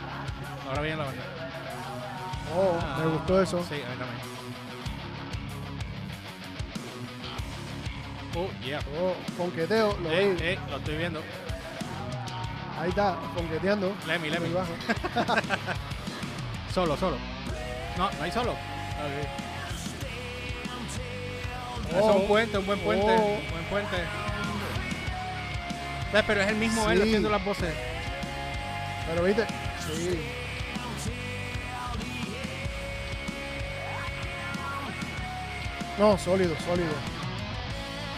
ahora 0.67 0.81
viene 0.81 0.97
la 0.97 1.03
banda. 1.05 1.23
oh, 2.55 2.99
me 2.99 3.05
gustó 3.07 3.41
eso. 3.41 3.65
Sí, 3.67 3.73
ahí 3.75 3.81
también. 3.97 4.33
Oh, 8.35 8.49
yeah. 8.63 8.79
Oh, 8.99 9.15
fonqueteo, 9.37 9.97
lo 10.01 10.11
Eh, 10.11 10.33
vi. 10.33 10.43
eh, 10.43 10.59
lo 10.69 10.77
estoy 10.77 10.97
viendo. 10.97 11.21
Ahí 12.79 12.89
está, 12.89 13.15
fonqueteando. 13.35 13.93
Lemmy, 14.07 14.29
Lemmy. 14.29 14.49
bajo. 14.49 14.73
Solo, 16.73 16.97
solo. 16.97 17.17
No, 17.97 18.09
no 18.11 18.23
hay 18.23 18.31
solo. 18.31 18.51
Ok. 18.51 18.57
Eso 21.89 21.97
es 21.99 22.03
Oh, 22.03 22.13
un 22.13 22.27
puente, 22.27 22.57
un 22.57 22.65
buen 22.65 22.79
puente. 22.79 23.05
oh. 23.05 23.39
Un 23.45 23.51
buen 23.51 23.63
puente. 23.69 23.97
¿Ves? 26.11 26.23
Pero 26.25 26.41
es 26.41 26.47
el 26.49 26.55
mismo 26.55 26.89
él 26.89 27.01
haciendo 27.03 27.29
las 27.29 27.45
voces. 27.45 27.73
Pero 29.07 29.23
viste, 29.23 29.45
sí. 29.85 30.19
No, 35.99 36.17
sólido, 36.17 36.55
sólido. 36.65 36.93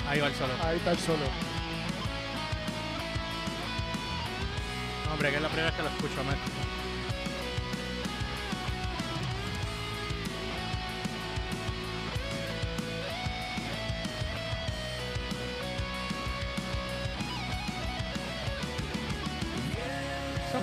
Ahí 0.08 0.20
va 0.20 0.28
el 0.28 0.36
solo. 0.36 0.54
Ahí 0.64 0.78
está 0.78 0.92
el 0.92 1.00
solo. 1.00 1.26
Es 5.25 5.41
la 5.41 5.48
primera 5.48 5.72
vez 5.72 5.75
que 5.75 5.82
lo 5.82 5.89
escucho, 5.89 6.24
man. 6.24 6.65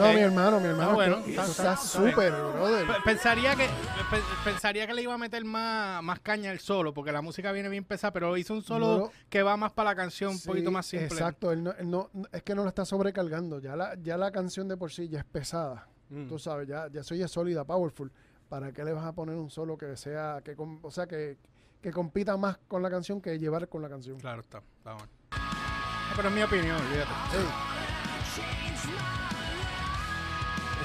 No, 0.06 0.12
mi 0.12 0.20
hermano, 0.20 0.60
mi 0.60 0.66
hermano. 0.66 0.94
bueno, 0.94 1.16
está- 1.18 1.30
está- 1.30 1.44
está 1.46 1.72
está 1.74 1.98
bien. 2.00 2.10
súper, 2.14 2.32
brother. 2.32 2.86
Pe- 2.86 2.92
Pensaría 3.04 3.56
que 3.56 3.66
pe- 3.66 4.22
pensaría 4.44 4.86
que 4.86 4.94
le 4.94 5.02
iba 5.02 5.14
a 5.14 5.18
meter 5.18 5.44
más, 5.44 6.02
más 6.02 6.20
caña 6.20 6.50
al 6.50 6.58
solo, 6.60 6.92
porque 6.92 7.12
la 7.12 7.22
música 7.22 7.52
viene 7.52 7.68
bien 7.68 7.84
pesada, 7.84 8.12
pero 8.12 8.36
hizo 8.36 8.54
un 8.54 8.62
solo 8.62 8.98
No 8.98 9.10
que 9.30 9.42
va 9.42 9.56
más 9.56 9.72
para 9.72 9.90
la 9.90 9.96
canción, 9.96 10.32
un 10.32 10.38
Sí, 10.38 10.48
poquito 10.48 10.70
más 10.70 10.86
simple. 10.86 11.06
Exacto, 11.08 11.52
él 11.52 11.62
no, 11.62 11.72
él 11.72 11.90
no- 11.90 12.10
es 12.32 12.42
que 12.42 12.54
no 12.54 12.62
lo 12.62 12.68
está 12.68 12.84
sobrecargando. 12.84 13.58
Ya 13.60 13.76
la, 13.76 13.94
ya 14.02 14.16
la 14.16 14.30
canción 14.30 14.68
de 14.68 14.76
por 14.76 14.90
sí 14.92 15.08
ya 15.08 15.20
es 15.20 15.24
pesada. 15.24 15.88
Mm. 16.10 16.28
Tú 16.28 16.38
sabes, 16.38 16.68
ya, 16.68 16.88
ya 16.92 17.02
soy 17.02 17.26
sólida, 17.28 17.64
powerful. 17.64 18.12
¿Para 18.48 18.70
qué 18.72 18.84
le 18.84 18.92
vas 18.92 19.06
a 19.06 19.12
poner 19.12 19.36
un 19.36 19.48
solo 19.50 19.78
que 19.78 19.96
sea, 19.96 20.40
que 20.44 20.54
com- 20.54 20.78
o 20.82 20.90
sea, 20.90 21.06
que, 21.06 21.38
que 21.80 21.90
compita 21.90 22.36
más 22.36 22.58
con 22.68 22.82
la 22.82 22.90
canción 22.90 23.20
que 23.20 23.38
llevar 23.38 23.66
con 23.68 23.80
la 23.80 23.88
canción? 23.88 24.18
Claro, 24.20 24.40
está, 24.42 24.58
está 24.78 24.92
bueno. 24.92 25.08
No, 25.30 26.16
pero 26.16 26.28
es 26.28 26.34
mi 26.34 26.42
opinión, 26.42 26.76
olvídate. 26.76 27.10
Sí. 27.30 27.38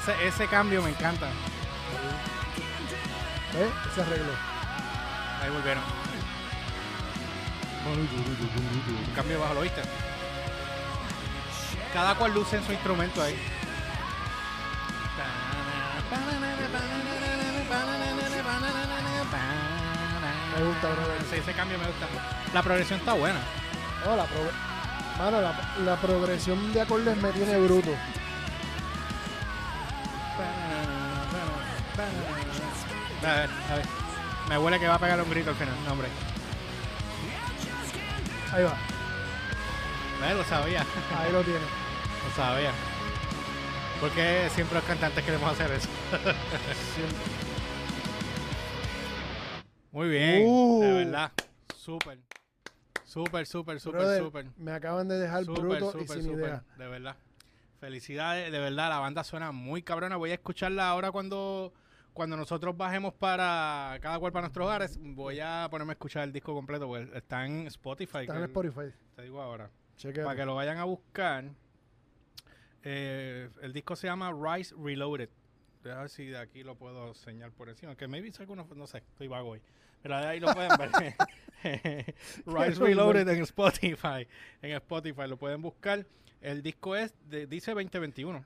Ese, 0.08 0.26
ese 0.28 0.46
cambio 0.46 0.80
me 0.82 0.90
encanta. 0.90 1.26
¿Eh? 3.54 3.70
Ese 3.90 4.00
arreglo. 4.02 4.32
Ahí 5.42 5.50
volvieron. 5.50 5.82
Un 7.86 9.14
cambio 9.14 9.40
bajo, 9.40 9.54
¿lo 9.54 9.60
viste? 9.62 9.82
Cada 11.92 12.14
cual 12.14 12.32
luce 12.34 12.56
en 12.56 12.64
su 12.66 12.72
instrumento 12.72 13.22
ahí. 13.22 13.38
Me 20.56 20.64
gusta, 20.64 20.88
brother. 20.88 21.22
Sí, 21.30 21.36
ese 21.36 21.52
cambio 21.52 21.78
me 21.78 21.86
gusta. 21.86 22.06
La 22.52 22.62
progresión 22.62 22.98
está 23.00 23.12
buena. 23.12 23.40
No, 24.04 24.16
la, 24.16 24.24
pro- 24.24 24.50
mano, 25.18 25.40
la, 25.40 25.54
la 25.84 25.96
progresión 25.96 26.72
de 26.72 26.80
acordes 26.80 27.16
me 27.18 27.30
tiene 27.32 27.58
bruto. 27.58 27.90
A 33.28 33.34
ver, 33.40 33.50
a 33.70 33.74
ver. 33.76 33.86
Me 34.48 34.58
huele 34.58 34.78
que 34.80 34.88
va 34.88 34.94
a 34.94 34.98
pegar 34.98 35.20
un 35.20 35.30
grito 35.30 35.50
al 35.50 35.56
final. 35.56 35.74
No, 35.84 35.92
hombre. 35.92 36.08
Ahí 38.52 38.64
va, 38.64 38.74
Eh, 40.30 40.34
Lo 40.34 40.44
sabía. 40.44 40.84
ahí 41.18 41.32
lo 41.32 41.42
tiene. 41.42 41.60
Lo 42.28 42.34
sabía. 42.34 42.72
Porque 44.00 44.48
siempre 44.54 44.76
los 44.76 44.84
cantantes 44.84 45.24
queremos 45.24 45.52
hacer 45.52 45.70
eso. 45.72 45.88
Siempre. 46.94 47.16
Muy 49.92 50.08
bien. 50.08 50.42
Uh. 50.46 50.80
De 50.80 50.92
verdad. 50.92 51.32
Súper. 51.76 52.18
Súper, 53.04 53.46
súper, 53.46 53.80
súper, 53.80 54.18
súper. 54.18 54.46
me 54.58 54.72
acaban 54.72 55.08
de 55.08 55.18
dejar 55.18 55.44
Súper, 55.44 55.62
bruto 55.62 55.98
y 55.98 56.06
súper, 56.06 56.22
sin 56.22 56.32
idea. 56.32 56.62
De 56.76 56.86
verdad. 56.86 57.16
Felicidades, 57.80 58.52
de 58.52 58.58
verdad, 58.58 58.90
la 58.90 58.98
banda 58.98 59.24
suena 59.24 59.50
muy 59.50 59.82
cabrona. 59.82 60.16
Voy 60.16 60.30
a 60.30 60.34
escucharla 60.34 60.90
ahora 60.90 61.10
cuando, 61.10 61.72
cuando 62.12 62.36
nosotros 62.36 62.76
bajemos 62.76 63.14
para 63.14 63.98
cada 64.00 64.18
cual 64.18 64.32
para 64.32 64.42
nuestros 64.42 64.66
hogares. 64.66 64.98
Voy 65.00 65.40
a 65.40 65.68
ponerme 65.70 65.92
a 65.92 65.94
escuchar 65.94 66.24
el 66.24 66.32
disco 66.32 66.54
completo, 66.54 66.86
porque 66.86 67.16
está 67.16 67.46
en 67.46 67.66
Spotify. 67.68 68.18
Está 68.22 68.36
en 68.36 68.44
Spotify. 68.44 68.92
Te 69.14 69.22
digo 69.22 69.40
ahora. 69.40 69.70
Chequea. 69.96 70.24
Para 70.24 70.36
que 70.36 70.44
lo 70.44 70.54
vayan 70.54 70.78
a 70.78 70.84
buscar. 70.84 71.44
Eh, 72.82 73.48
el 73.62 73.72
disco 73.72 73.96
se 73.96 74.06
llama 74.06 74.32
Rise 74.32 74.74
Reloaded. 74.78 75.28
A 75.84 76.00
ver 76.00 76.08
si 76.10 76.26
de 76.26 76.38
aquí 76.38 76.62
lo 76.62 76.74
puedo 76.76 77.14
señalar 77.14 77.52
por 77.52 77.68
encima. 77.68 77.96
Que 77.96 78.08
maybe 78.08 78.30
si 78.32 78.42
alguno, 78.42 78.66
no 78.74 78.86
sé, 78.86 78.98
estoy 78.98 79.28
vago 79.28 79.50
hoy. 79.50 79.62
Pero 80.02 80.16
de 80.18 80.26
ahí 80.26 80.40
lo 80.40 80.52
pueden 80.52 80.70
ver. 80.76 81.14
Rise 82.46 82.80
Reloaded 82.80 83.28
en 83.28 83.42
Spotify. 83.42 84.26
En 84.62 84.72
Spotify 84.72 85.26
lo 85.26 85.36
pueden 85.36 85.62
buscar. 85.62 86.06
El 86.40 86.62
disco 86.62 86.94
es, 86.94 87.14
de- 87.28 87.46
dice 87.46 87.72
2021. 87.72 88.44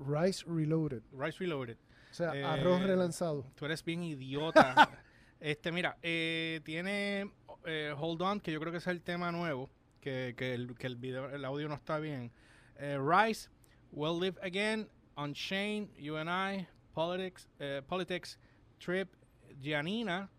Rice 0.00 0.44
Reloaded. 0.46 1.02
Rise 1.12 1.38
Reloaded. 1.38 1.76
O 2.10 2.14
sea, 2.14 2.34
Eh, 2.34 2.44
arroz 2.44 2.82
relanzado. 2.82 3.46
Tú 3.54 3.66
eres 3.66 3.84
bien 3.84 4.02
idiota. 4.02 4.74
este, 5.40 5.72
mira, 5.72 5.96
eh, 6.02 6.60
tiene 6.64 7.30
eh, 7.64 7.94
Hold 7.96 8.22
On, 8.22 8.40
que 8.40 8.52
yo 8.52 8.60
creo 8.60 8.72
que 8.72 8.78
es 8.78 8.86
el 8.86 9.02
tema 9.02 9.30
nuevo, 9.32 9.70
que, 10.00 10.34
que 10.36 10.54
el, 10.54 10.74
que 10.76 10.86
el 10.86 10.96
video, 10.96 11.30
el 11.30 11.44
audio 11.44 11.68
no 11.68 11.74
está 11.74 11.98
bien. 11.98 12.32
Rise, 12.78 13.50
We'll 13.92 14.18
Live 14.18 14.38
Again, 14.42 14.88
Unchained, 15.16 15.94
You 15.98 16.16
and 16.16 16.30
I, 16.30 16.66
Politics, 16.94 17.46
Politics, 17.86 18.38
Trip, 18.78 19.12
Giannina, 19.60 20.30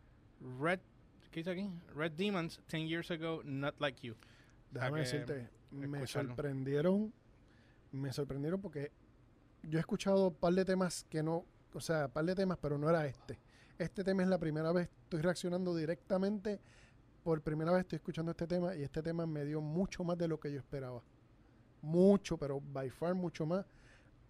Red, 0.59 0.79
¿qué 1.31 1.41
dice 1.41 1.51
aquí? 1.51 1.69
Red 1.95 2.13
Demons, 2.13 2.59
10 2.67 2.87
Years 2.87 3.11
Ago, 3.11 3.41
Not 3.45 3.75
Like 3.79 4.01
You. 4.01 4.15
Déjame 4.71 5.01
decirte, 5.01 5.49
me 5.69 5.85
escucharlo. 5.97 6.29
sorprendieron, 6.35 7.13
me 7.91 8.11
sorprendieron 8.11 8.59
porque 8.59 8.91
yo 9.63 9.77
he 9.77 9.81
escuchado 9.81 10.29
un 10.29 10.33
par 10.33 10.53
de 10.53 10.65
temas 10.65 11.05
que 11.09 11.21
no, 11.21 11.45
o 11.73 11.81
sea, 11.81 12.07
par 12.07 12.25
de 12.25 12.35
temas, 12.35 12.57
pero 12.61 12.77
no 12.77 12.89
era 12.89 13.05
este. 13.05 13.39
Este 13.77 14.03
tema 14.03 14.23
es 14.23 14.29
la 14.29 14.37
primera 14.37 14.71
vez, 14.71 14.89
estoy 15.03 15.21
reaccionando 15.21 15.75
directamente, 15.75 16.59
por 17.23 17.41
primera 17.41 17.71
vez 17.71 17.81
estoy 17.81 17.97
escuchando 17.97 18.31
este 18.31 18.47
tema 18.47 18.75
y 18.75 18.83
este 18.83 19.01
tema 19.01 19.25
me 19.25 19.45
dio 19.45 19.61
mucho 19.61 20.03
más 20.03 20.17
de 20.17 20.27
lo 20.27 20.39
que 20.39 20.51
yo 20.51 20.59
esperaba. 20.59 21.01
Mucho, 21.81 22.37
pero 22.37 22.61
by 22.61 22.89
far 22.89 23.15
mucho 23.15 23.45
más. 23.45 23.65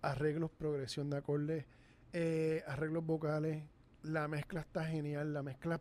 Arreglos, 0.01 0.51
progresión 0.51 1.09
de 1.09 1.17
acordes, 1.17 1.65
eh, 2.13 2.63
arreglos 2.67 3.05
vocales, 3.05 3.63
la 4.03 4.27
mezcla 4.27 4.61
está 4.61 4.83
genial, 4.85 5.33
la 5.33 5.43
mezcla 5.43 5.79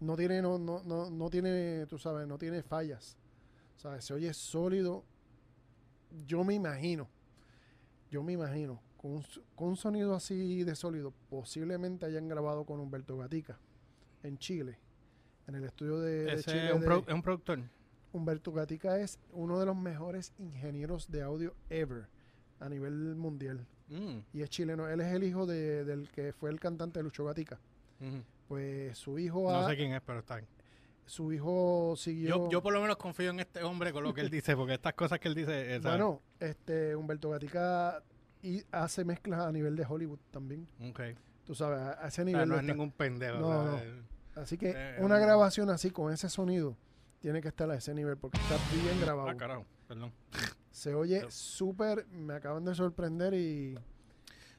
no 0.00 0.16
tiene, 0.16 0.40
no, 0.40 0.58
no, 0.58 0.82
no, 0.84 1.10
no 1.10 1.30
tiene, 1.30 1.86
tú 1.86 1.98
sabes, 1.98 2.26
no 2.26 2.38
tiene 2.38 2.62
fallas. 2.62 3.16
¿Sabes? 3.76 4.04
Se 4.04 4.14
oye 4.14 4.32
sólido. 4.34 5.04
Yo 6.26 6.42
me 6.42 6.54
imagino, 6.54 7.08
yo 8.10 8.22
me 8.22 8.32
imagino, 8.32 8.80
con 8.98 9.12
un, 9.12 9.18
s- 9.20 9.40
con 9.54 9.68
un 9.68 9.76
sonido 9.76 10.14
así 10.14 10.64
de 10.64 10.74
sólido, 10.74 11.14
posiblemente 11.30 12.04
hayan 12.04 12.28
grabado 12.28 12.64
con 12.64 12.78
Humberto 12.80 13.16
Gatica 13.16 13.58
en 14.22 14.36
Chile, 14.38 14.78
en 15.46 15.54
el 15.54 15.64
estudio 15.64 15.98
de, 16.00 16.34
Ese 16.34 16.50
Chile. 16.50 16.66
es 16.68 16.74
un, 16.74 16.80
de- 16.80 16.86
pro- 16.86 17.04
es 17.06 17.14
un 17.14 17.22
productor. 17.22 17.60
Humberto 18.12 18.52
Gatica 18.52 18.98
es 18.98 19.18
uno 19.32 19.58
de 19.60 19.66
los 19.66 19.76
mejores 19.76 20.32
ingenieros 20.38 21.10
de 21.10 21.22
audio 21.22 21.54
ever 21.70 22.08
a 22.60 22.68
nivel 22.68 23.14
mundial. 23.16 23.64
Mm, 23.88 24.18
Y 24.34 24.42
es 24.42 24.50
chileno. 24.50 24.88
Él 24.88 25.00
es 25.00 25.12
el 25.14 25.24
hijo 25.24 25.46
de- 25.46 25.84
del 25.84 26.10
que 26.10 26.32
fue 26.32 26.50
el 26.50 26.58
cantante 26.60 27.02
Lucho 27.02 27.24
Gatica. 27.24 27.58
Pues 28.48 28.96
su 28.98 29.18
hijo, 29.18 29.42
No 29.50 29.58
ha- 29.58 29.68
sé 29.68 29.76
quién 29.76 29.92
es, 29.92 30.00
pero 30.02 30.20
está 30.20 30.40
su 31.06 31.32
hijo 31.32 31.94
siguió. 31.96 32.28
Yo, 32.28 32.50
yo 32.50 32.62
por 32.62 32.72
lo 32.74 32.82
menos 32.82 32.96
confío 32.98 33.30
en 33.30 33.40
este 33.40 33.62
hombre 33.62 33.92
con 33.94 34.02
lo 34.04 34.12
que 34.12 34.20
él 34.20 34.28
dice, 34.28 34.54
porque 34.54 34.74
estas 34.74 34.92
cosas 34.92 35.18
que 35.18 35.28
él 35.28 35.34
dice... 35.34 35.80
¿sabes? 35.80 35.82
Bueno, 35.82 36.20
este 36.38 36.94
Humberto 36.94 37.30
Gatica 37.30 38.02
y 38.42 38.62
hace 38.72 39.04
mezclas 39.04 39.40
a 39.40 39.52
nivel 39.52 39.76
de 39.76 39.84
Hollywood 39.88 40.18
también. 40.30 40.66
Ok. 40.90 41.00
Tú 41.44 41.54
sabes, 41.54 41.78
a, 41.80 41.92
ese 42.06 42.06
O 42.06 42.10
sea, 42.10 42.24
nivel. 42.24 42.48
no 42.48 42.54
es 42.56 42.60
está. 42.60 42.72
ningún 42.72 42.92
pendejo. 42.92 43.38
No, 43.38 43.64
no. 43.64 43.78
eh, 43.78 44.02
Así 44.36 44.56
que 44.56 44.72
Eh, 44.76 44.96
una 45.00 45.16
um, 45.16 45.20
grabación 45.22 45.70
así 45.70 45.90
con 45.90 46.12
ese 46.12 46.28
sonido 46.28 46.76
tiene 47.20 47.40
que 47.42 47.48
estar 47.48 47.68
a 47.70 47.74
ese 47.74 47.92
nivel 47.94 48.16
porque 48.16 48.38
está 48.38 48.56
bien 48.72 49.00
grabado. 49.00 49.28
Ah, 49.28 49.36
carajo, 49.36 49.66
perdón. 49.88 50.12
Se 50.70 50.94
oye 50.94 51.24
súper, 51.30 52.06
me 52.06 52.34
acaban 52.34 52.64
de 52.64 52.74
sorprender 52.74 53.34
y 53.34 53.76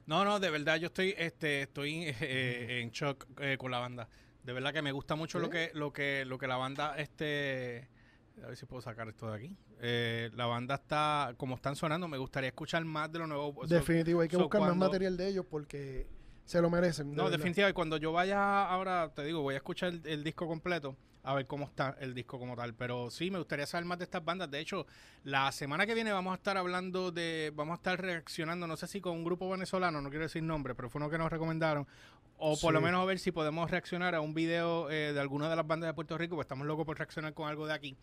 No, 0.06 0.26
no, 0.26 0.40
de 0.40 0.50
verdad 0.50 0.76
yo 0.78 0.88
estoy, 0.88 1.14
este, 1.18 1.62
estoy 1.62 2.04
eh, 2.22 2.82
en 2.82 2.90
shock 2.92 3.26
eh, 3.40 3.58
con 3.58 3.72
la 3.72 3.80
banda. 3.80 4.10
De 4.44 4.52
verdad 4.54 4.74
que 4.74 4.82
me 4.82 4.92
gusta 4.92 5.16
mucho 5.16 5.38
lo 5.40 5.50
que, 5.50 5.72
lo 5.76 5.94
que, 5.94 6.26
lo 6.26 6.38
que 6.38 6.48
la 6.48 6.58
banda, 6.58 6.98
este, 6.98 7.88
a 8.44 8.48
ver 8.48 8.58
si 8.58 8.66
puedo 8.66 8.82
sacar 8.82 9.08
esto 9.08 9.30
de 9.30 9.36
aquí. 9.38 9.58
Eh, 9.80 10.30
la 10.36 10.46
banda 10.46 10.76
está, 10.76 11.34
como 11.38 11.56
están 11.56 11.76
sonando, 11.76 12.08
me 12.08 12.18
gustaría 12.18 12.50
escuchar 12.50 12.84
más 12.86 13.12
de 13.12 13.20
lo 13.20 13.28
nuevo. 13.28 13.54
So- 13.62 13.68
definitivo 13.68 14.22
hay 14.22 14.28
que 14.28 14.36
so 14.36 14.44
buscar 14.44 14.62
más 14.62 14.76
material 14.76 15.18
de 15.18 15.28
ellos 15.28 15.46
porque 15.50 16.08
se 16.46 16.62
lo 16.62 16.70
merecen. 16.70 17.12
de 17.12 17.16
No, 17.18 17.30
definitivamente, 17.30 17.74
cuando 17.76 17.98
yo 17.98 18.12
vaya 18.12 18.66
ahora, 18.66 19.12
te 19.14 19.24
digo, 19.24 19.42
voy 19.42 19.54
a 19.54 19.58
escuchar 19.58 19.90
el, 19.90 20.02
el 20.06 20.24
disco 20.24 20.48
completo, 20.48 20.96
a 21.24 21.34
ver 21.36 21.46
cómo 21.48 21.66
está 21.66 21.96
el 22.00 22.14
disco 22.14 22.40
como 22.40 22.56
tal. 22.56 22.74
Pero 22.74 23.12
sí, 23.12 23.30
me 23.30 23.38
gustaría 23.38 23.66
saber 23.66 23.86
más 23.86 24.00
de 24.00 24.06
estas 24.06 24.24
bandas. 24.26 24.50
De 24.50 24.60
hecho, 24.60 24.86
la 25.24 25.52
semana 25.52 25.86
que 25.86 25.94
viene 25.94 26.12
vamos 26.12 26.32
a 26.32 26.36
estar 26.36 26.58
hablando 26.58 27.12
de, 27.12 27.52
vamos 27.56 27.74
a 27.74 27.76
estar 27.76 28.02
reaccionando, 28.02 28.66
no 28.68 28.78
sé 28.78 28.88
si 28.88 29.00
con 29.02 29.16
un 29.16 29.24
grupo 29.24 29.50
venezolano, 29.50 30.02
no 30.02 30.10
quiero 30.10 30.24
decir 30.24 30.42
nombre, 30.44 30.74
pero 30.76 30.90
fue 30.90 31.00
uno 31.00 31.10
que 31.10 31.18
nos 31.18 31.32
recomendaron. 31.32 31.86
O 32.42 32.58
por 32.58 32.74
lo 32.74 32.80
menos 32.80 33.02
a 33.02 33.06
ver 33.06 33.20
si 33.20 33.34
podemos 33.34 33.70
reaccionar 33.70 34.16
a 34.16 34.22
un 34.22 34.34
video 34.34 34.90
eh, 34.90 35.12
de 35.12 35.20
alguna 35.20 35.50
de 35.50 35.58
las 35.58 35.68
bandas 35.68 35.90
de 35.90 35.94
Puerto 35.94 36.18
Rico, 36.18 36.36
pues 36.36 36.46
estamos 36.46 36.66
locos 36.66 36.86
por 36.86 36.98
reaccionar 36.98 37.34
con 37.34 37.50
algo 37.50 37.68
de 37.68 37.74
aquí. 37.74 37.98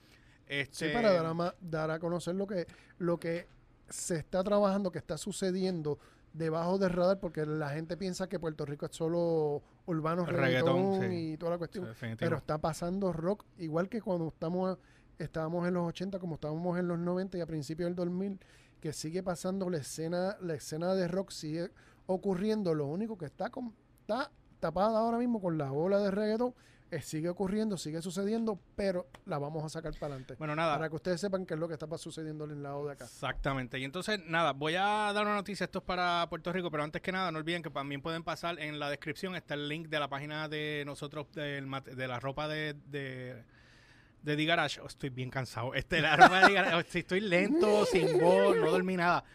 Este, 0.47 0.89
Sí, 0.89 0.95
para 0.95 1.13
dar 1.13 1.27
a, 1.27 1.55
dar 1.61 1.91
a 1.91 1.99
conocer 1.99 2.35
lo 2.35 2.47
que, 2.47 2.67
lo 2.99 3.19
que 3.19 3.49
se 3.89 4.17
está 4.17 4.43
trabajando, 4.45 4.91
que 4.91 4.99
está 4.99 5.19
sucediendo 5.19 5.99
debajo 6.33 6.79
del 6.79 6.91
radar, 6.91 7.19
porque 7.19 7.47
la 7.47 7.71
gente 7.71 7.97
piensa 7.97 8.29
que 8.29 8.39
Puerto 8.39 8.67
Rico 8.67 8.87
es 8.87 8.95
solo 8.95 9.63
urbano, 9.87 10.27
Reggaetón, 10.27 11.01
reggaetón 11.01 11.11
sí. 11.11 11.33
y 11.33 11.37
toda 11.37 11.53
la 11.53 11.59
cuestión. 11.59 11.89
Pero 12.19 12.37
está 12.37 12.59
pasando 12.59 13.13
rock, 13.13 13.45
igual 13.59 13.89
que 13.89 14.01
cuando 14.01 14.29
estamos 14.29 14.79
estábamos 15.19 15.67
en 15.67 15.75
los 15.75 15.89
80 15.89 16.19
como 16.19 16.35
estábamos 16.35 16.79
en 16.79 16.89
los 16.89 16.99
90 16.99 17.39
y 17.39 17.41
a 17.41 17.47
principios 17.47 17.89
del 17.89 17.97
2000, 17.97 18.39
que 18.81 18.93
sigue 18.93 19.23
pasando 19.23 19.71
la 19.71 19.79
escena, 19.79 20.37
la 20.41 20.55
escena 20.55 20.95
de 20.95 21.09
rock 21.09 21.31
sigue 21.31 21.71
ocurriendo, 22.07 22.75
lo 22.75 22.87
único 22.87 23.17
que 23.17 23.27
está, 23.27 23.51
con, 23.51 23.75
está 24.01 24.31
tapada 24.61 24.99
ahora 24.99 25.19
mismo 25.19 25.41
con 25.41 25.59
la 25.59 25.73
ola 25.73 25.99
de 25.99 26.11
reggaetón, 26.11 26.55
eh, 26.91 27.03
sigue 27.03 27.29
ocurriendo, 27.29 27.77
sigue 27.77 28.01
sucediendo, 28.03 28.59
pero 28.77 29.07
la 29.25 29.39
vamos 29.39 29.65
a 29.65 29.69
sacar 29.69 29.93
para 29.95 30.15
adelante. 30.15 30.35
Bueno, 30.39 30.55
nada. 30.55 30.75
Para 30.77 30.89
que 30.89 30.97
ustedes 30.97 31.21
sepan 31.21 31.45
qué 31.47 31.55
es 31.55 31.61
lo 31.61 31.67
que 31.69 31.75
está 31.75 31.87
sucediendo 31.99 32.45
en 32.45 32.53
el 32.53 32.63
lado 32.63 32.87
de 32.87 32.93
acá. 32.93 33.05
Exactamente. 33.05 33.79
Y 33.79 33.85
entonces, 33.85 34.21
nada, 34.27 34.53
voy 34.53 34.75
a 34.77 35.13
dar 35.13 35.25
una 35.25 35.35
noticia. 35.35 35.65
Esto 35.65 35.81
es 35.81 35.85
para 35.85 36.27
Puerto 36.29 36.53
Rico, 36.53 36.71
pero 36.71 36.83
antes 36.83 37.03
que 37.03 37.13
nada, 37.13 37.31
no 37.33 37.39
olviden 37.39 37.63
que 37.63 37.71
también 37.71 38.03
pueden 38.03 38.23
pasar 38.23 38.59
en 38.61 38.79
la 38.79 38.89
descripción. 38.91 39.35
Está 39.35 39.55
el 39.55 39.69
link 39.69 39.89
de 39.89 39.99
la 40.01 40.09
página 40.09 40.49
de 40.49 40.85
nosotros, 40.87 41.27
del 41.33 41.67
mate- 41.67 41.95
de 41.95 42.09
la 42.09 42.21
ropa 42.21 42.47
de, 42.49 42.75
de, 42.87 43.43
de 44.27 44.37
The 44.37 44.45
Garage. 44.45 44.81
Oh, 44.81 44.87
estoy 44.87 45.09
bien 45.11 45.31
cansado. 45.31 45.73
Este, 45.73 46.01
la 46.01 46.17
de 46.17 46.47
The 46.49 46.53
Garage. 46.53 46.75
Oh, 46.77 46.81
estoy 46.99 47.21
lento, 47.21 47.87
sin 47.87 48.19
voz, 48.21 48.57
no 48.57 48.71
dormí 48.71 48.97
nada. 48.97 49.25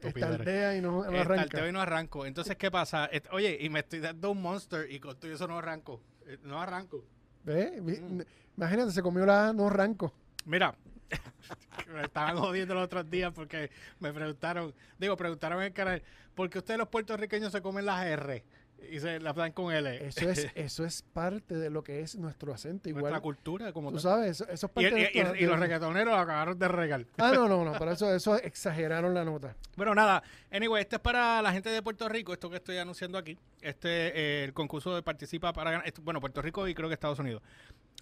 Estaldea 0.00 0.76
y 0.76 0.80
no, 0.80 1.04
no 1.04 1.04
Estarteo 1.04 1.20
arranca. 1.20 1.68
y 1.68 1.72
no 1.72 1.80
arranco. 1.80 2.26
Entonces, 2.26 2.56
¿qué 2.56 2.70
pasa? 2.70 3.08
Oye, 3.32 3.58
y 3.60 3.68
me 3.68 3.80
estoy 3.80 4.00
dando 4.00 4.30
un 4.30 4.40
monster 4.42 4.90
y 4.90 4.98
con 5.00 5.18
todo 5.18 5.30
eso 5.32 5.46
no 5.46 5.58
arranco. 5.58 6.00
Eh, 6.26 6.38
No 6.42 6.60
arranco. 6.60 7.04
¿Ve? 7.44 7.80
Mm. 7.80 8.22
Imagínate, 8.56 8.90
se 8.92 9.02
comió 9.02 9.26
la 9.26 9.52
no 9.52 9.68
ranco. 9.68 10.12
Mira, 10.46 10.74
me 11.92 12.02
estaban 12.02 12.36
jodiendo 12.36 12.74
los 12.74 12.84
otros 12.84 13.08
días 13.10 13.32
porque 13.32 13.70
me 14.00 14.12
preguntaron, 14.12 14.74
digo, 14.98 15.16
preguntaron 15.16 15.58
en 15.60 15.66
el 15.66 15.72
canal, 15.72 16.02
¿por 16.34 16.48
qué 16.50 16.58
ustedes 16.58 16.78
los 16.78 16.88
puertorriqueños 16.88 17.52
se 17.52 17.60
comen 17.62 17.84
las 17.86 18.04
R 18.06 18.44
y 18.90 19.00
se 19.00 19.18
las 19.20 19.34
dan 19.34 19.52
con 19.52 19.72
L? 19.72 20.06
Eso 20.06 20.28
es, 20.30 20.48
eso 20.54 20.84
es 20.84 21.02
parte 21.02 21.56
de 21.56 21.70
lo 21.70 21.82
que 21.82 22.00
es 22.00 22.16
nuestro 22.16 22.52
acento. 22.52 22.88
Nuestra 22.90 23.08
Igual, 23.10 23.22
cultura 23.22 23.72
como 23.72 23.88
tú 23.90 23.96
tal. 23.96 24.02
sabes, 24.02 24.30
eso, 24.32 24.44
eso 24.48 24.66
es 24.66 24.72
Y, 24.72 24.74
parte 24.74 24.90
de 24.90 25.00
y- 25.00 25.18
y- 25.18 25.22
nuestro- 25.22 25.36
y 25.42 25.46
los 25.46 25.58
reggaetoneros 25.58 26.14
lo 26.14 26.20
acabaron 26.20 26.58
de 26.58 26.68
regar. 26.68 27.06
Ah, 27.18 27.32
no, 27.34 27.48
no, 27.48 27.64
no, 27.64 27.72
pero 27.78 27.90
eso, 27.92 28.14
eso 28.14 28.36
exageraron 28.36 29.12
la 29.14 29.24
nota. 29.24 29.56
Bueno, 29.76 29.94
nada. 29.94 30.22
Anyway, 30.50 30.82
este 30.82 30.96
es 30.96 31.02
para 31.02 31.42
la 31.42 31.52
gente 31.52 31.70
de 31.70 31.82
Puerto 31.82 32.08
Rico, 32.08 32.32
esto 32.32 32.48
que 32.50 32.56
estoy 32.56 32.76
anunciando 32.78 33.18
aquí. 33.18 33.36
Este, 33.60 33.88
eh, 34.18 34.44
el 34.44 34.52
concurso 34.52 34.94
de 34.94 35.02
participa 35.02 35.52
para 35.52 35.70
ganar. 35.72 35.86
esto- 35.86 36.02
bueno, 36.02 36.20
Puerto 36.20 36.40
Rico 36.42 36.66
y 36.68 36.74
creo 36.74 36.88
que 36.88 36.94
Estados 36.94 37.18
Unidos. 37.18 37.42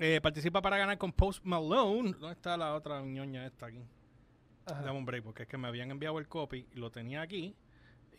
Eh, 0.00 0.20
participa 0.22 0.60
para 0.60 0.76
ganar 0.76 0.98
con 0.98 1.12
Post 1.12 1.44
Malone. 1.44 2.12
¿Dónde 2.18 2.32
está 2.32 2.56
la 2.56 2.74
otra 2.74 3.00
ñoña 3.00 3.46
esta 3.46 3.66
aquí? 3.66 3.80
Ajá. 4.66 4.82
Dame 4.82 4.98
un 4.98 5.04
break, 5.04 5.22
porque 5.22 5.42
es 5.44 5.48
que 5.48 5.56
me 5.58 5.68
habían 5.68 5.90
enviado 5.90 6.18
el 6.18 6.26
copy 6.26 6.66
y 6.72 6.78
lo 6.78 6.90
tenía 6.90 7.20
aquí 7.22 7.54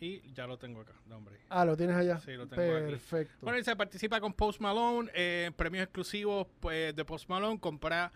y 0.00 0.22
ya 0.32 0.46
lo 0.46 0.58
tengo 0.58 0.80
acá. 0.80 0.92
Break. 1.06 1.40
Ah, 1.48 1.64
lo 1.64 1.76
tienes 1.76 1.96
allá. 1.96 2.18
Sí, 2.18 2.32
lo 2.32 2.46
tengo 2.46 2.76
aquí. 2.76 2.90
Perfecto. 2.90 3.34
Bueno, 3.40 3.58
dice, 3.58 3.74
participa 3.76 4.20
con 4.20 4.32
Post 4.32 4.60
Malone, 4.60 5.10
eh, 5.14 5.50
premios 5.56 5.84
exclusivos 5.84 6.46
pues, 6.60 6.94
de 6.94 7.04
Post 7.04 7.28
Malone, 7.28 7.58
compra... 7.60 8.12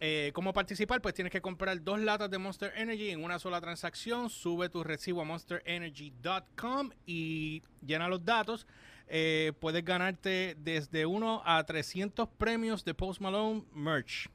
eh, 0.00 0.30
¿Cómo 0.34 0.52
participar? 0.52 1.00
Pues 1.00 1.14
tienes 1.14 1.30
que 1.30 1.40
comprar 1.40 1.82
dos 1.82 2.00
latas 2.00 2.30
de 2.30 2.38
Monster 2.38 2.72
Energy 2.76 3.10
en 3.10 3.22
una 3.22 3.38
sola 3.38 3.60
transacción, 3.60 4.30
sube 4.30 4.68
tu 4.68 4.82
recibo 4.82 5.20
a 5.20 5.24
monsterenergy.com 5.24 6.90
y 7.06 7.62
llena 7.84 8.08
los 8.08 8.24
datos. 8.24 8.66
Eh, 9.08 9.52
puedes 9.60 9.84
ganarte 9.84 10.56
desde 10.58 11.04
1 11.04 11.42
a 11.44 11.62
300 11.64 12.28
premios 12.30 12.84
de 12.84 12.94
Post 12.94 13.20
Malone 13.20 13.64
merch. 13.74 14.30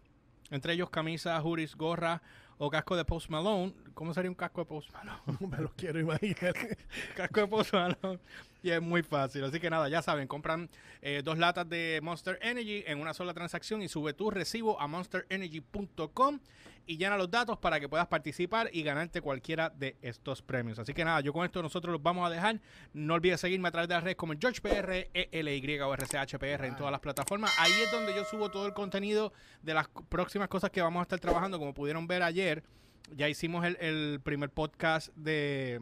Entre 0.51 0.74
ellos 0.74 0.89
camisas, 0.89 1.41
hoodies, 1.43 1.75
gorra 1.75 2.22
o 2.57 2.69
casco 2.69 2.96
de 2.96 3.03
Post 3.03 3.29
Malone. 3.29 3.74
¿Cómo 3.97 4.13
sería 4.13 4.29
un 4.29 4.35
casco 4.35 4.61
de 4.61 4.65
Post 4.65 4.91
Malone? 4.93 5.47
Me 5.49 5.57
lo 5.57 5.71
quiero 5.75 5.99
imaginar. 5.99 6.53
casco 7.15 7.41
de 7.41 7.47
Post 7.47 7.73
Malone. 7.73 8.19
Y 8.61 8.69
es 8.69 8.79
muy 8.79 9.01
fácil. 9.01 9.43
Así 9.43 9.60
que 9.60 9.71
nada, 9.71 9.89
ya 9.89 10.03
saben, 10.03 10.27
compran 10.27 10.69
eh, 11.01 11.23
dos 11.25 11.39
latas 11.39 11.67
de 11.67 11.99
Monster 12.03 12.38
Energy 12.43 12.83
en 12.86 13.01
una 13.01 13.15
sola 13.15 13.33
transacción 13.33 13.81
y 13.81 13.88
sube 13.88 14.13
tu 14.13 14.29
recibo 14.29 14.79
a 14.79 14.86
monsterenergy.com 14.86 16.39
y 16.86 16.97
llena 16.97 17.17
los 17.17 17.31
datos 17.31 17.57
para 17.57 17.79
que 17.79 17.89
puedas 17.89 18.05
participar 18.05 18.69
y 18.71 18.83
ganarte 18.83 19.19
cualquiera 19.19 19.71
de 19.71 19.97
estos 20.03 20.43
premios. 20.43 20.77
Así 20.77 20.93
que 20.93 21.03
nada, 21.03 21.21
yo 21.21 21.33
con 21.33 21.43
esto 21.43 21.63
nosotros 21.63 21.91
los 21.91 22.03
vamos 22.03 22.27
a 22.27 22.29
dejar. 22.29 22.62
No 22.93 23.15
olvides 23.15 23.41
seguirme 23.41 23.69
a 23.69 23.71
través 23.71 23.89
de 23.89 23.95
las 23.95 24.03
redes 24.03 24.15
como 24.15 24.33
el 24.33 24.38
GeorgePR, 24.39 25.10
ELY 25.12 25.79
o 25.79 25.95
RCHPR 25.95 26.65
en 26.65 26.75
todas 26.75 26.91
las 26.91 27.01
plataformas. 27.01 27.51
Ahí 27.57 27.73
es 27.83 27.91
donde 27.91 28.13
yo 28.13 28.23
subo 28.25 28.51
todo 28.51 28.67
el 28.67 28.75
contenido 28.75 29.33
de 29.63 29.73
las 29.73 29.88
próximas 30.07 30.49
cosas 30.49 30.69
que 30.69 30.83
vamos 30.83 30.99
a 30.99 31.03
estar 31.03 31.19
trabajando. 31.19 31.57
Como 31.57 31.73
pudieron 31.73 32.05
ver 32.05 32.21
ayer, 32.21 32.63
ya 33.15 33.30
hicimos 33.30 33.65
el, 33.65 33.78
el 33.80 34.20
primer 34.24 34.50
podcast 34.50 35.15
de 35.15 35.82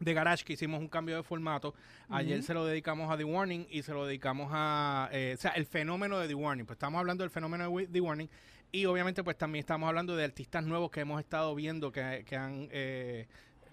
de 0.00 0.14
Garage 0.14 0.44
que 0.44 0.52
hicimos 0.52 0.80
un 0.80 0.88
cambio 0.88 1.16
de 1.16 1.22
formato. 1.22 1.74
Ayer 2.08 2.42
se 2.42 2.54
lo 2.54 2.64
dedicamos 2.64 3.10
a 3.10 3.16
The 3.16 3.24
Warning 3.24 3.66
y 3.70 3.82
se 3.82 3.92
lo 3.92 4.06
dedicamos 4.06 4.50
a, 4.52 5.08
eh, 5.12 5.34
o 5.36 5.40
sea, 5.40 5.52
el 5.52 5.66
fenómeno 5.66 6.18
de 6.18 6.28
The 6.28 6.34
Warning. 6.34 6.66
Pues 6.66 6.76
estamos 6.76 6.98
hablando 6.98 7.24
del 7.24 7.30
fenómeno 7.30 7.70
de 7.70 7.86
The 7.86 8.00
Warning 8.00 8.28
y 8.72 8.84
obviamente 8.86 9.24
pues 9.24 9.36
también 9.38 9.60
estamos 9.60 9.88
hablando 9.88 10.16
de 10.16 10.24
artistas 10.24 10.64
nuevos 10.64 10.90
que 10.90 11.00
hemos 11.00 11.20
estado 11.20 11.54
viendo 11.54 11.90
que, 11.92 12.24
que 12.26 12.36
han 12.36 12.68
eh, 12.72 13.26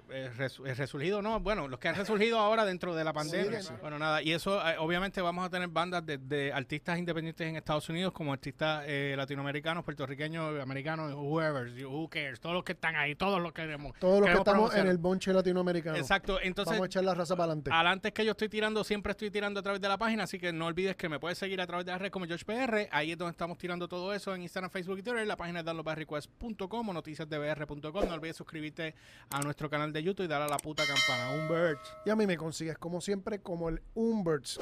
resurgido, 0.08 1.22
no, 1.22 1.40
bueno, 1.40 1.68
los 1.68 1.80
que 1.80 1.88
han 1.88 1.96
resurgido 1.96 2.40
ahora 2.40 2.66
dentro 2.66 2.96
de 2.96 3.04
la 3.04 3.14
pandemia. 3.14 3.62
sí. 3.62 3.74
Bueno, 3.82 4.00
nada, 4.00 4.22
y 4.22 4.32
eso 4.32 4.60
eh, 4.68 4.76
obviamente 4.80 5.22
vamos 5.22 5.46
a 5.46 5.50
tener 5.50 5.68
bandas 5.70 6.06
de, 6.06 6.18
de 6.18 6.54
artistas 6.54 6.98
independientes 6.98 7.48
en 7.48 7.56
Estados 7.56 7.88
Unidos 7.90 8.14
como 8.14 8.34
artistas 8.34 8.84
eh, 8.88 9.14
latinoamericanos, 9.18 9.84
puertorriqueños, 9.84 10.62
americanos, 10.62 11.14
whoever, 11.14 11.72
who 11.86 12.08
cares, 12.10 12.40
todos 12.40 12.56
los 12.56 12.64
que 12.64 12.74
están 12.74 12.96
ahí, 12.96 13.16
todos 13.16 13.42
los 13.42 13.54
queremos. 13.54 13.98
Todos 14.00 14.22
los 14.22 14.30
que 14.30 14.38
estamos 14.38 14.76
en 14.76 14.88
el 14.88 14.98
bonche 14.98 15.34
latinoamericano. 15.34 15.98
Exacto, 15.98 16.40
entonces 16.42 16.74
Vamos 16.74 16.86
a 16.86 16.88
echar 16.88 17.04
la 17.04 17.14
raza 17.14 17.36
para 17.36 17.46
adelante. 17.52 17.72
Adelante 17.72 18.08
es 18.10 18.14
que 18.14 18.26
yo 18.26 18.32
estoy 18.32 18.50
tirando, 18.50 18.84
siempre 18.84 19.12
estoy 19.12 19.32
tirando 19.32 19.60
a 19.60 19.64
través 19.64 19.82
de 19.82 19.88
la 19.88 19.98
página, 19.98 20.24
así 20.24 20.40
que 20.40 20.52
no 20.52 20.66
olvides 20.66 20.96
que 20.96 21.10
me 21.10 21.20
puedes 21.20 21.38
seguir 21.38 21.62
a 21.62 21.68
través 21.68 21.86
de 21.86 21.92
la 21.92 21.98
red 21.98 22.12
como 22.12 22.26
GeorgePR. 22.26 22.90
Ahí 22.92 23.12
es 23.12 23.18
donde 23.18 23.32
estamos 23.32 23.58
tirando 23.58 23.88
todo 23.88 24.14
eso 24.14 24.34
en 24.36 24.42
Instagram, 24.42 24.72
Facebook 24.72 25.00
y 25.00 25.04
Twitter. 25.04 25.26
La 25.26 25.38
página 25.38 25.60
es 25.60 25.66
downloadbyrequest.com 25.66 26.90
o 26.90 26.94
noticiasdbr.com. 26.94 28.08
No 28.08 28.14
olvides 28.14 28.36
suscribirte 28.36 28.96
a 29.30 29.42
nuestro 29.42 29.70
canal 29.70 29.93
de 29.94 30.04
YouTube 30.04 30.26
y 30.26 30.28
darle 30.28 30.46
a 30.48 30.50
la 30.50 30.58
puta 30.58 30.84
campana. 30.86 31.48
Bird. 31.48 31.78
Y 32.06 32.10
a 32.10 32.16
mí 32.16 32.26
me 32.28 32.36
consigues 32.38 32.78
como 32.78 33.00
siempre 33.02 33.40
como 33.40 33.70
el 33.70 33.82
Umberts. 33.94 34.60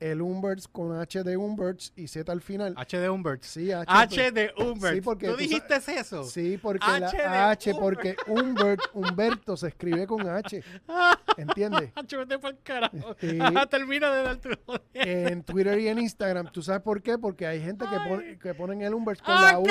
El 0.00 0.20
Umberts 0.20 0.66
con 0.66 0.98
H 0.98 1.22
de 1.22 1.36
Umberts 1.36 1.92
y 1.94 2.08
Z 2.08 2.32
al 2.32 2.40
final. 2.40 2.74
H 2.76 2.98
de 2.98 3.08
Humbert. 3.08 3.44
Sí, 3.44 3.70
H. 3.70 3.84
H 3.86 4.32
de 4.32 4.52
Humbert. 4.58 4.94
Sí, 4.96 5.00
porque 5.00 5.26
¿Tú 5.28 5.32
tú 5.34 5.38
dijiste 5.38 5.76
eso? 5.76 6.24
Sí, 6.24 6.58
porque 6.60 6.84
H 6.84 7.16
la 7.18 7.50
H, 7.50 7.72
porque 7.78 8.16
Humbert, 8.26 8.80
Humberto 8.94 9.56
se 9.56 9.68
escribe 9.68 10.04
con 10.08 10.28
H. 10.28 10.60
¿Entiendes? 11.36 11.92
H, 11.94 12.16
vete 12.16 12.36
pa'l 12.40 12.58
carajo. 12.64 13.14
Sí. 13.20 13.38
Ajá, 13.40 13.66
Termina 13.66 14.10
de 14.12 14.22
dar 14.24 14.36
tu... 14.38 14.48
En 14.94 15.44
Twitter 15.44 15.78
y 15.78 15.86
en 15.86 16.00
Instagram. 16.00 16.50
¿Tú 16.50 16.62
sabes 16.64 16.82
por 16.82 17.00
qué? 17.00 17.16
Porque 17.16 17.46
hay 17.46 17.62
gente 17.62 17.84
que, 17.88 17.96
pon- 17.96 18.24
Ay. 18.26 18.38
que 18.38 18.54
ponen 18.54 18.82
el 18.82 18.94
Humbert 18.94 19.22
con 19.22 19.34
la 19.40 19.60
U. 19.60 19.66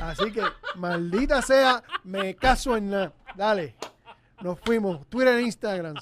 Así 0.00 0.32
que, 0.32 0.42
maldita 0.76 1.42
sea, 1.42 1.82
me 2.04 2.34
caso 2.36 2.74
en 2.74 2.88
nada. 2.88 3.12
Dale. 3.34 3.74
Nos 4.42 4.58
fuimos. 4.64 5.06
Twitter 5.08 5.38
e 5.38 5.42
Instagram. 5.42 5.94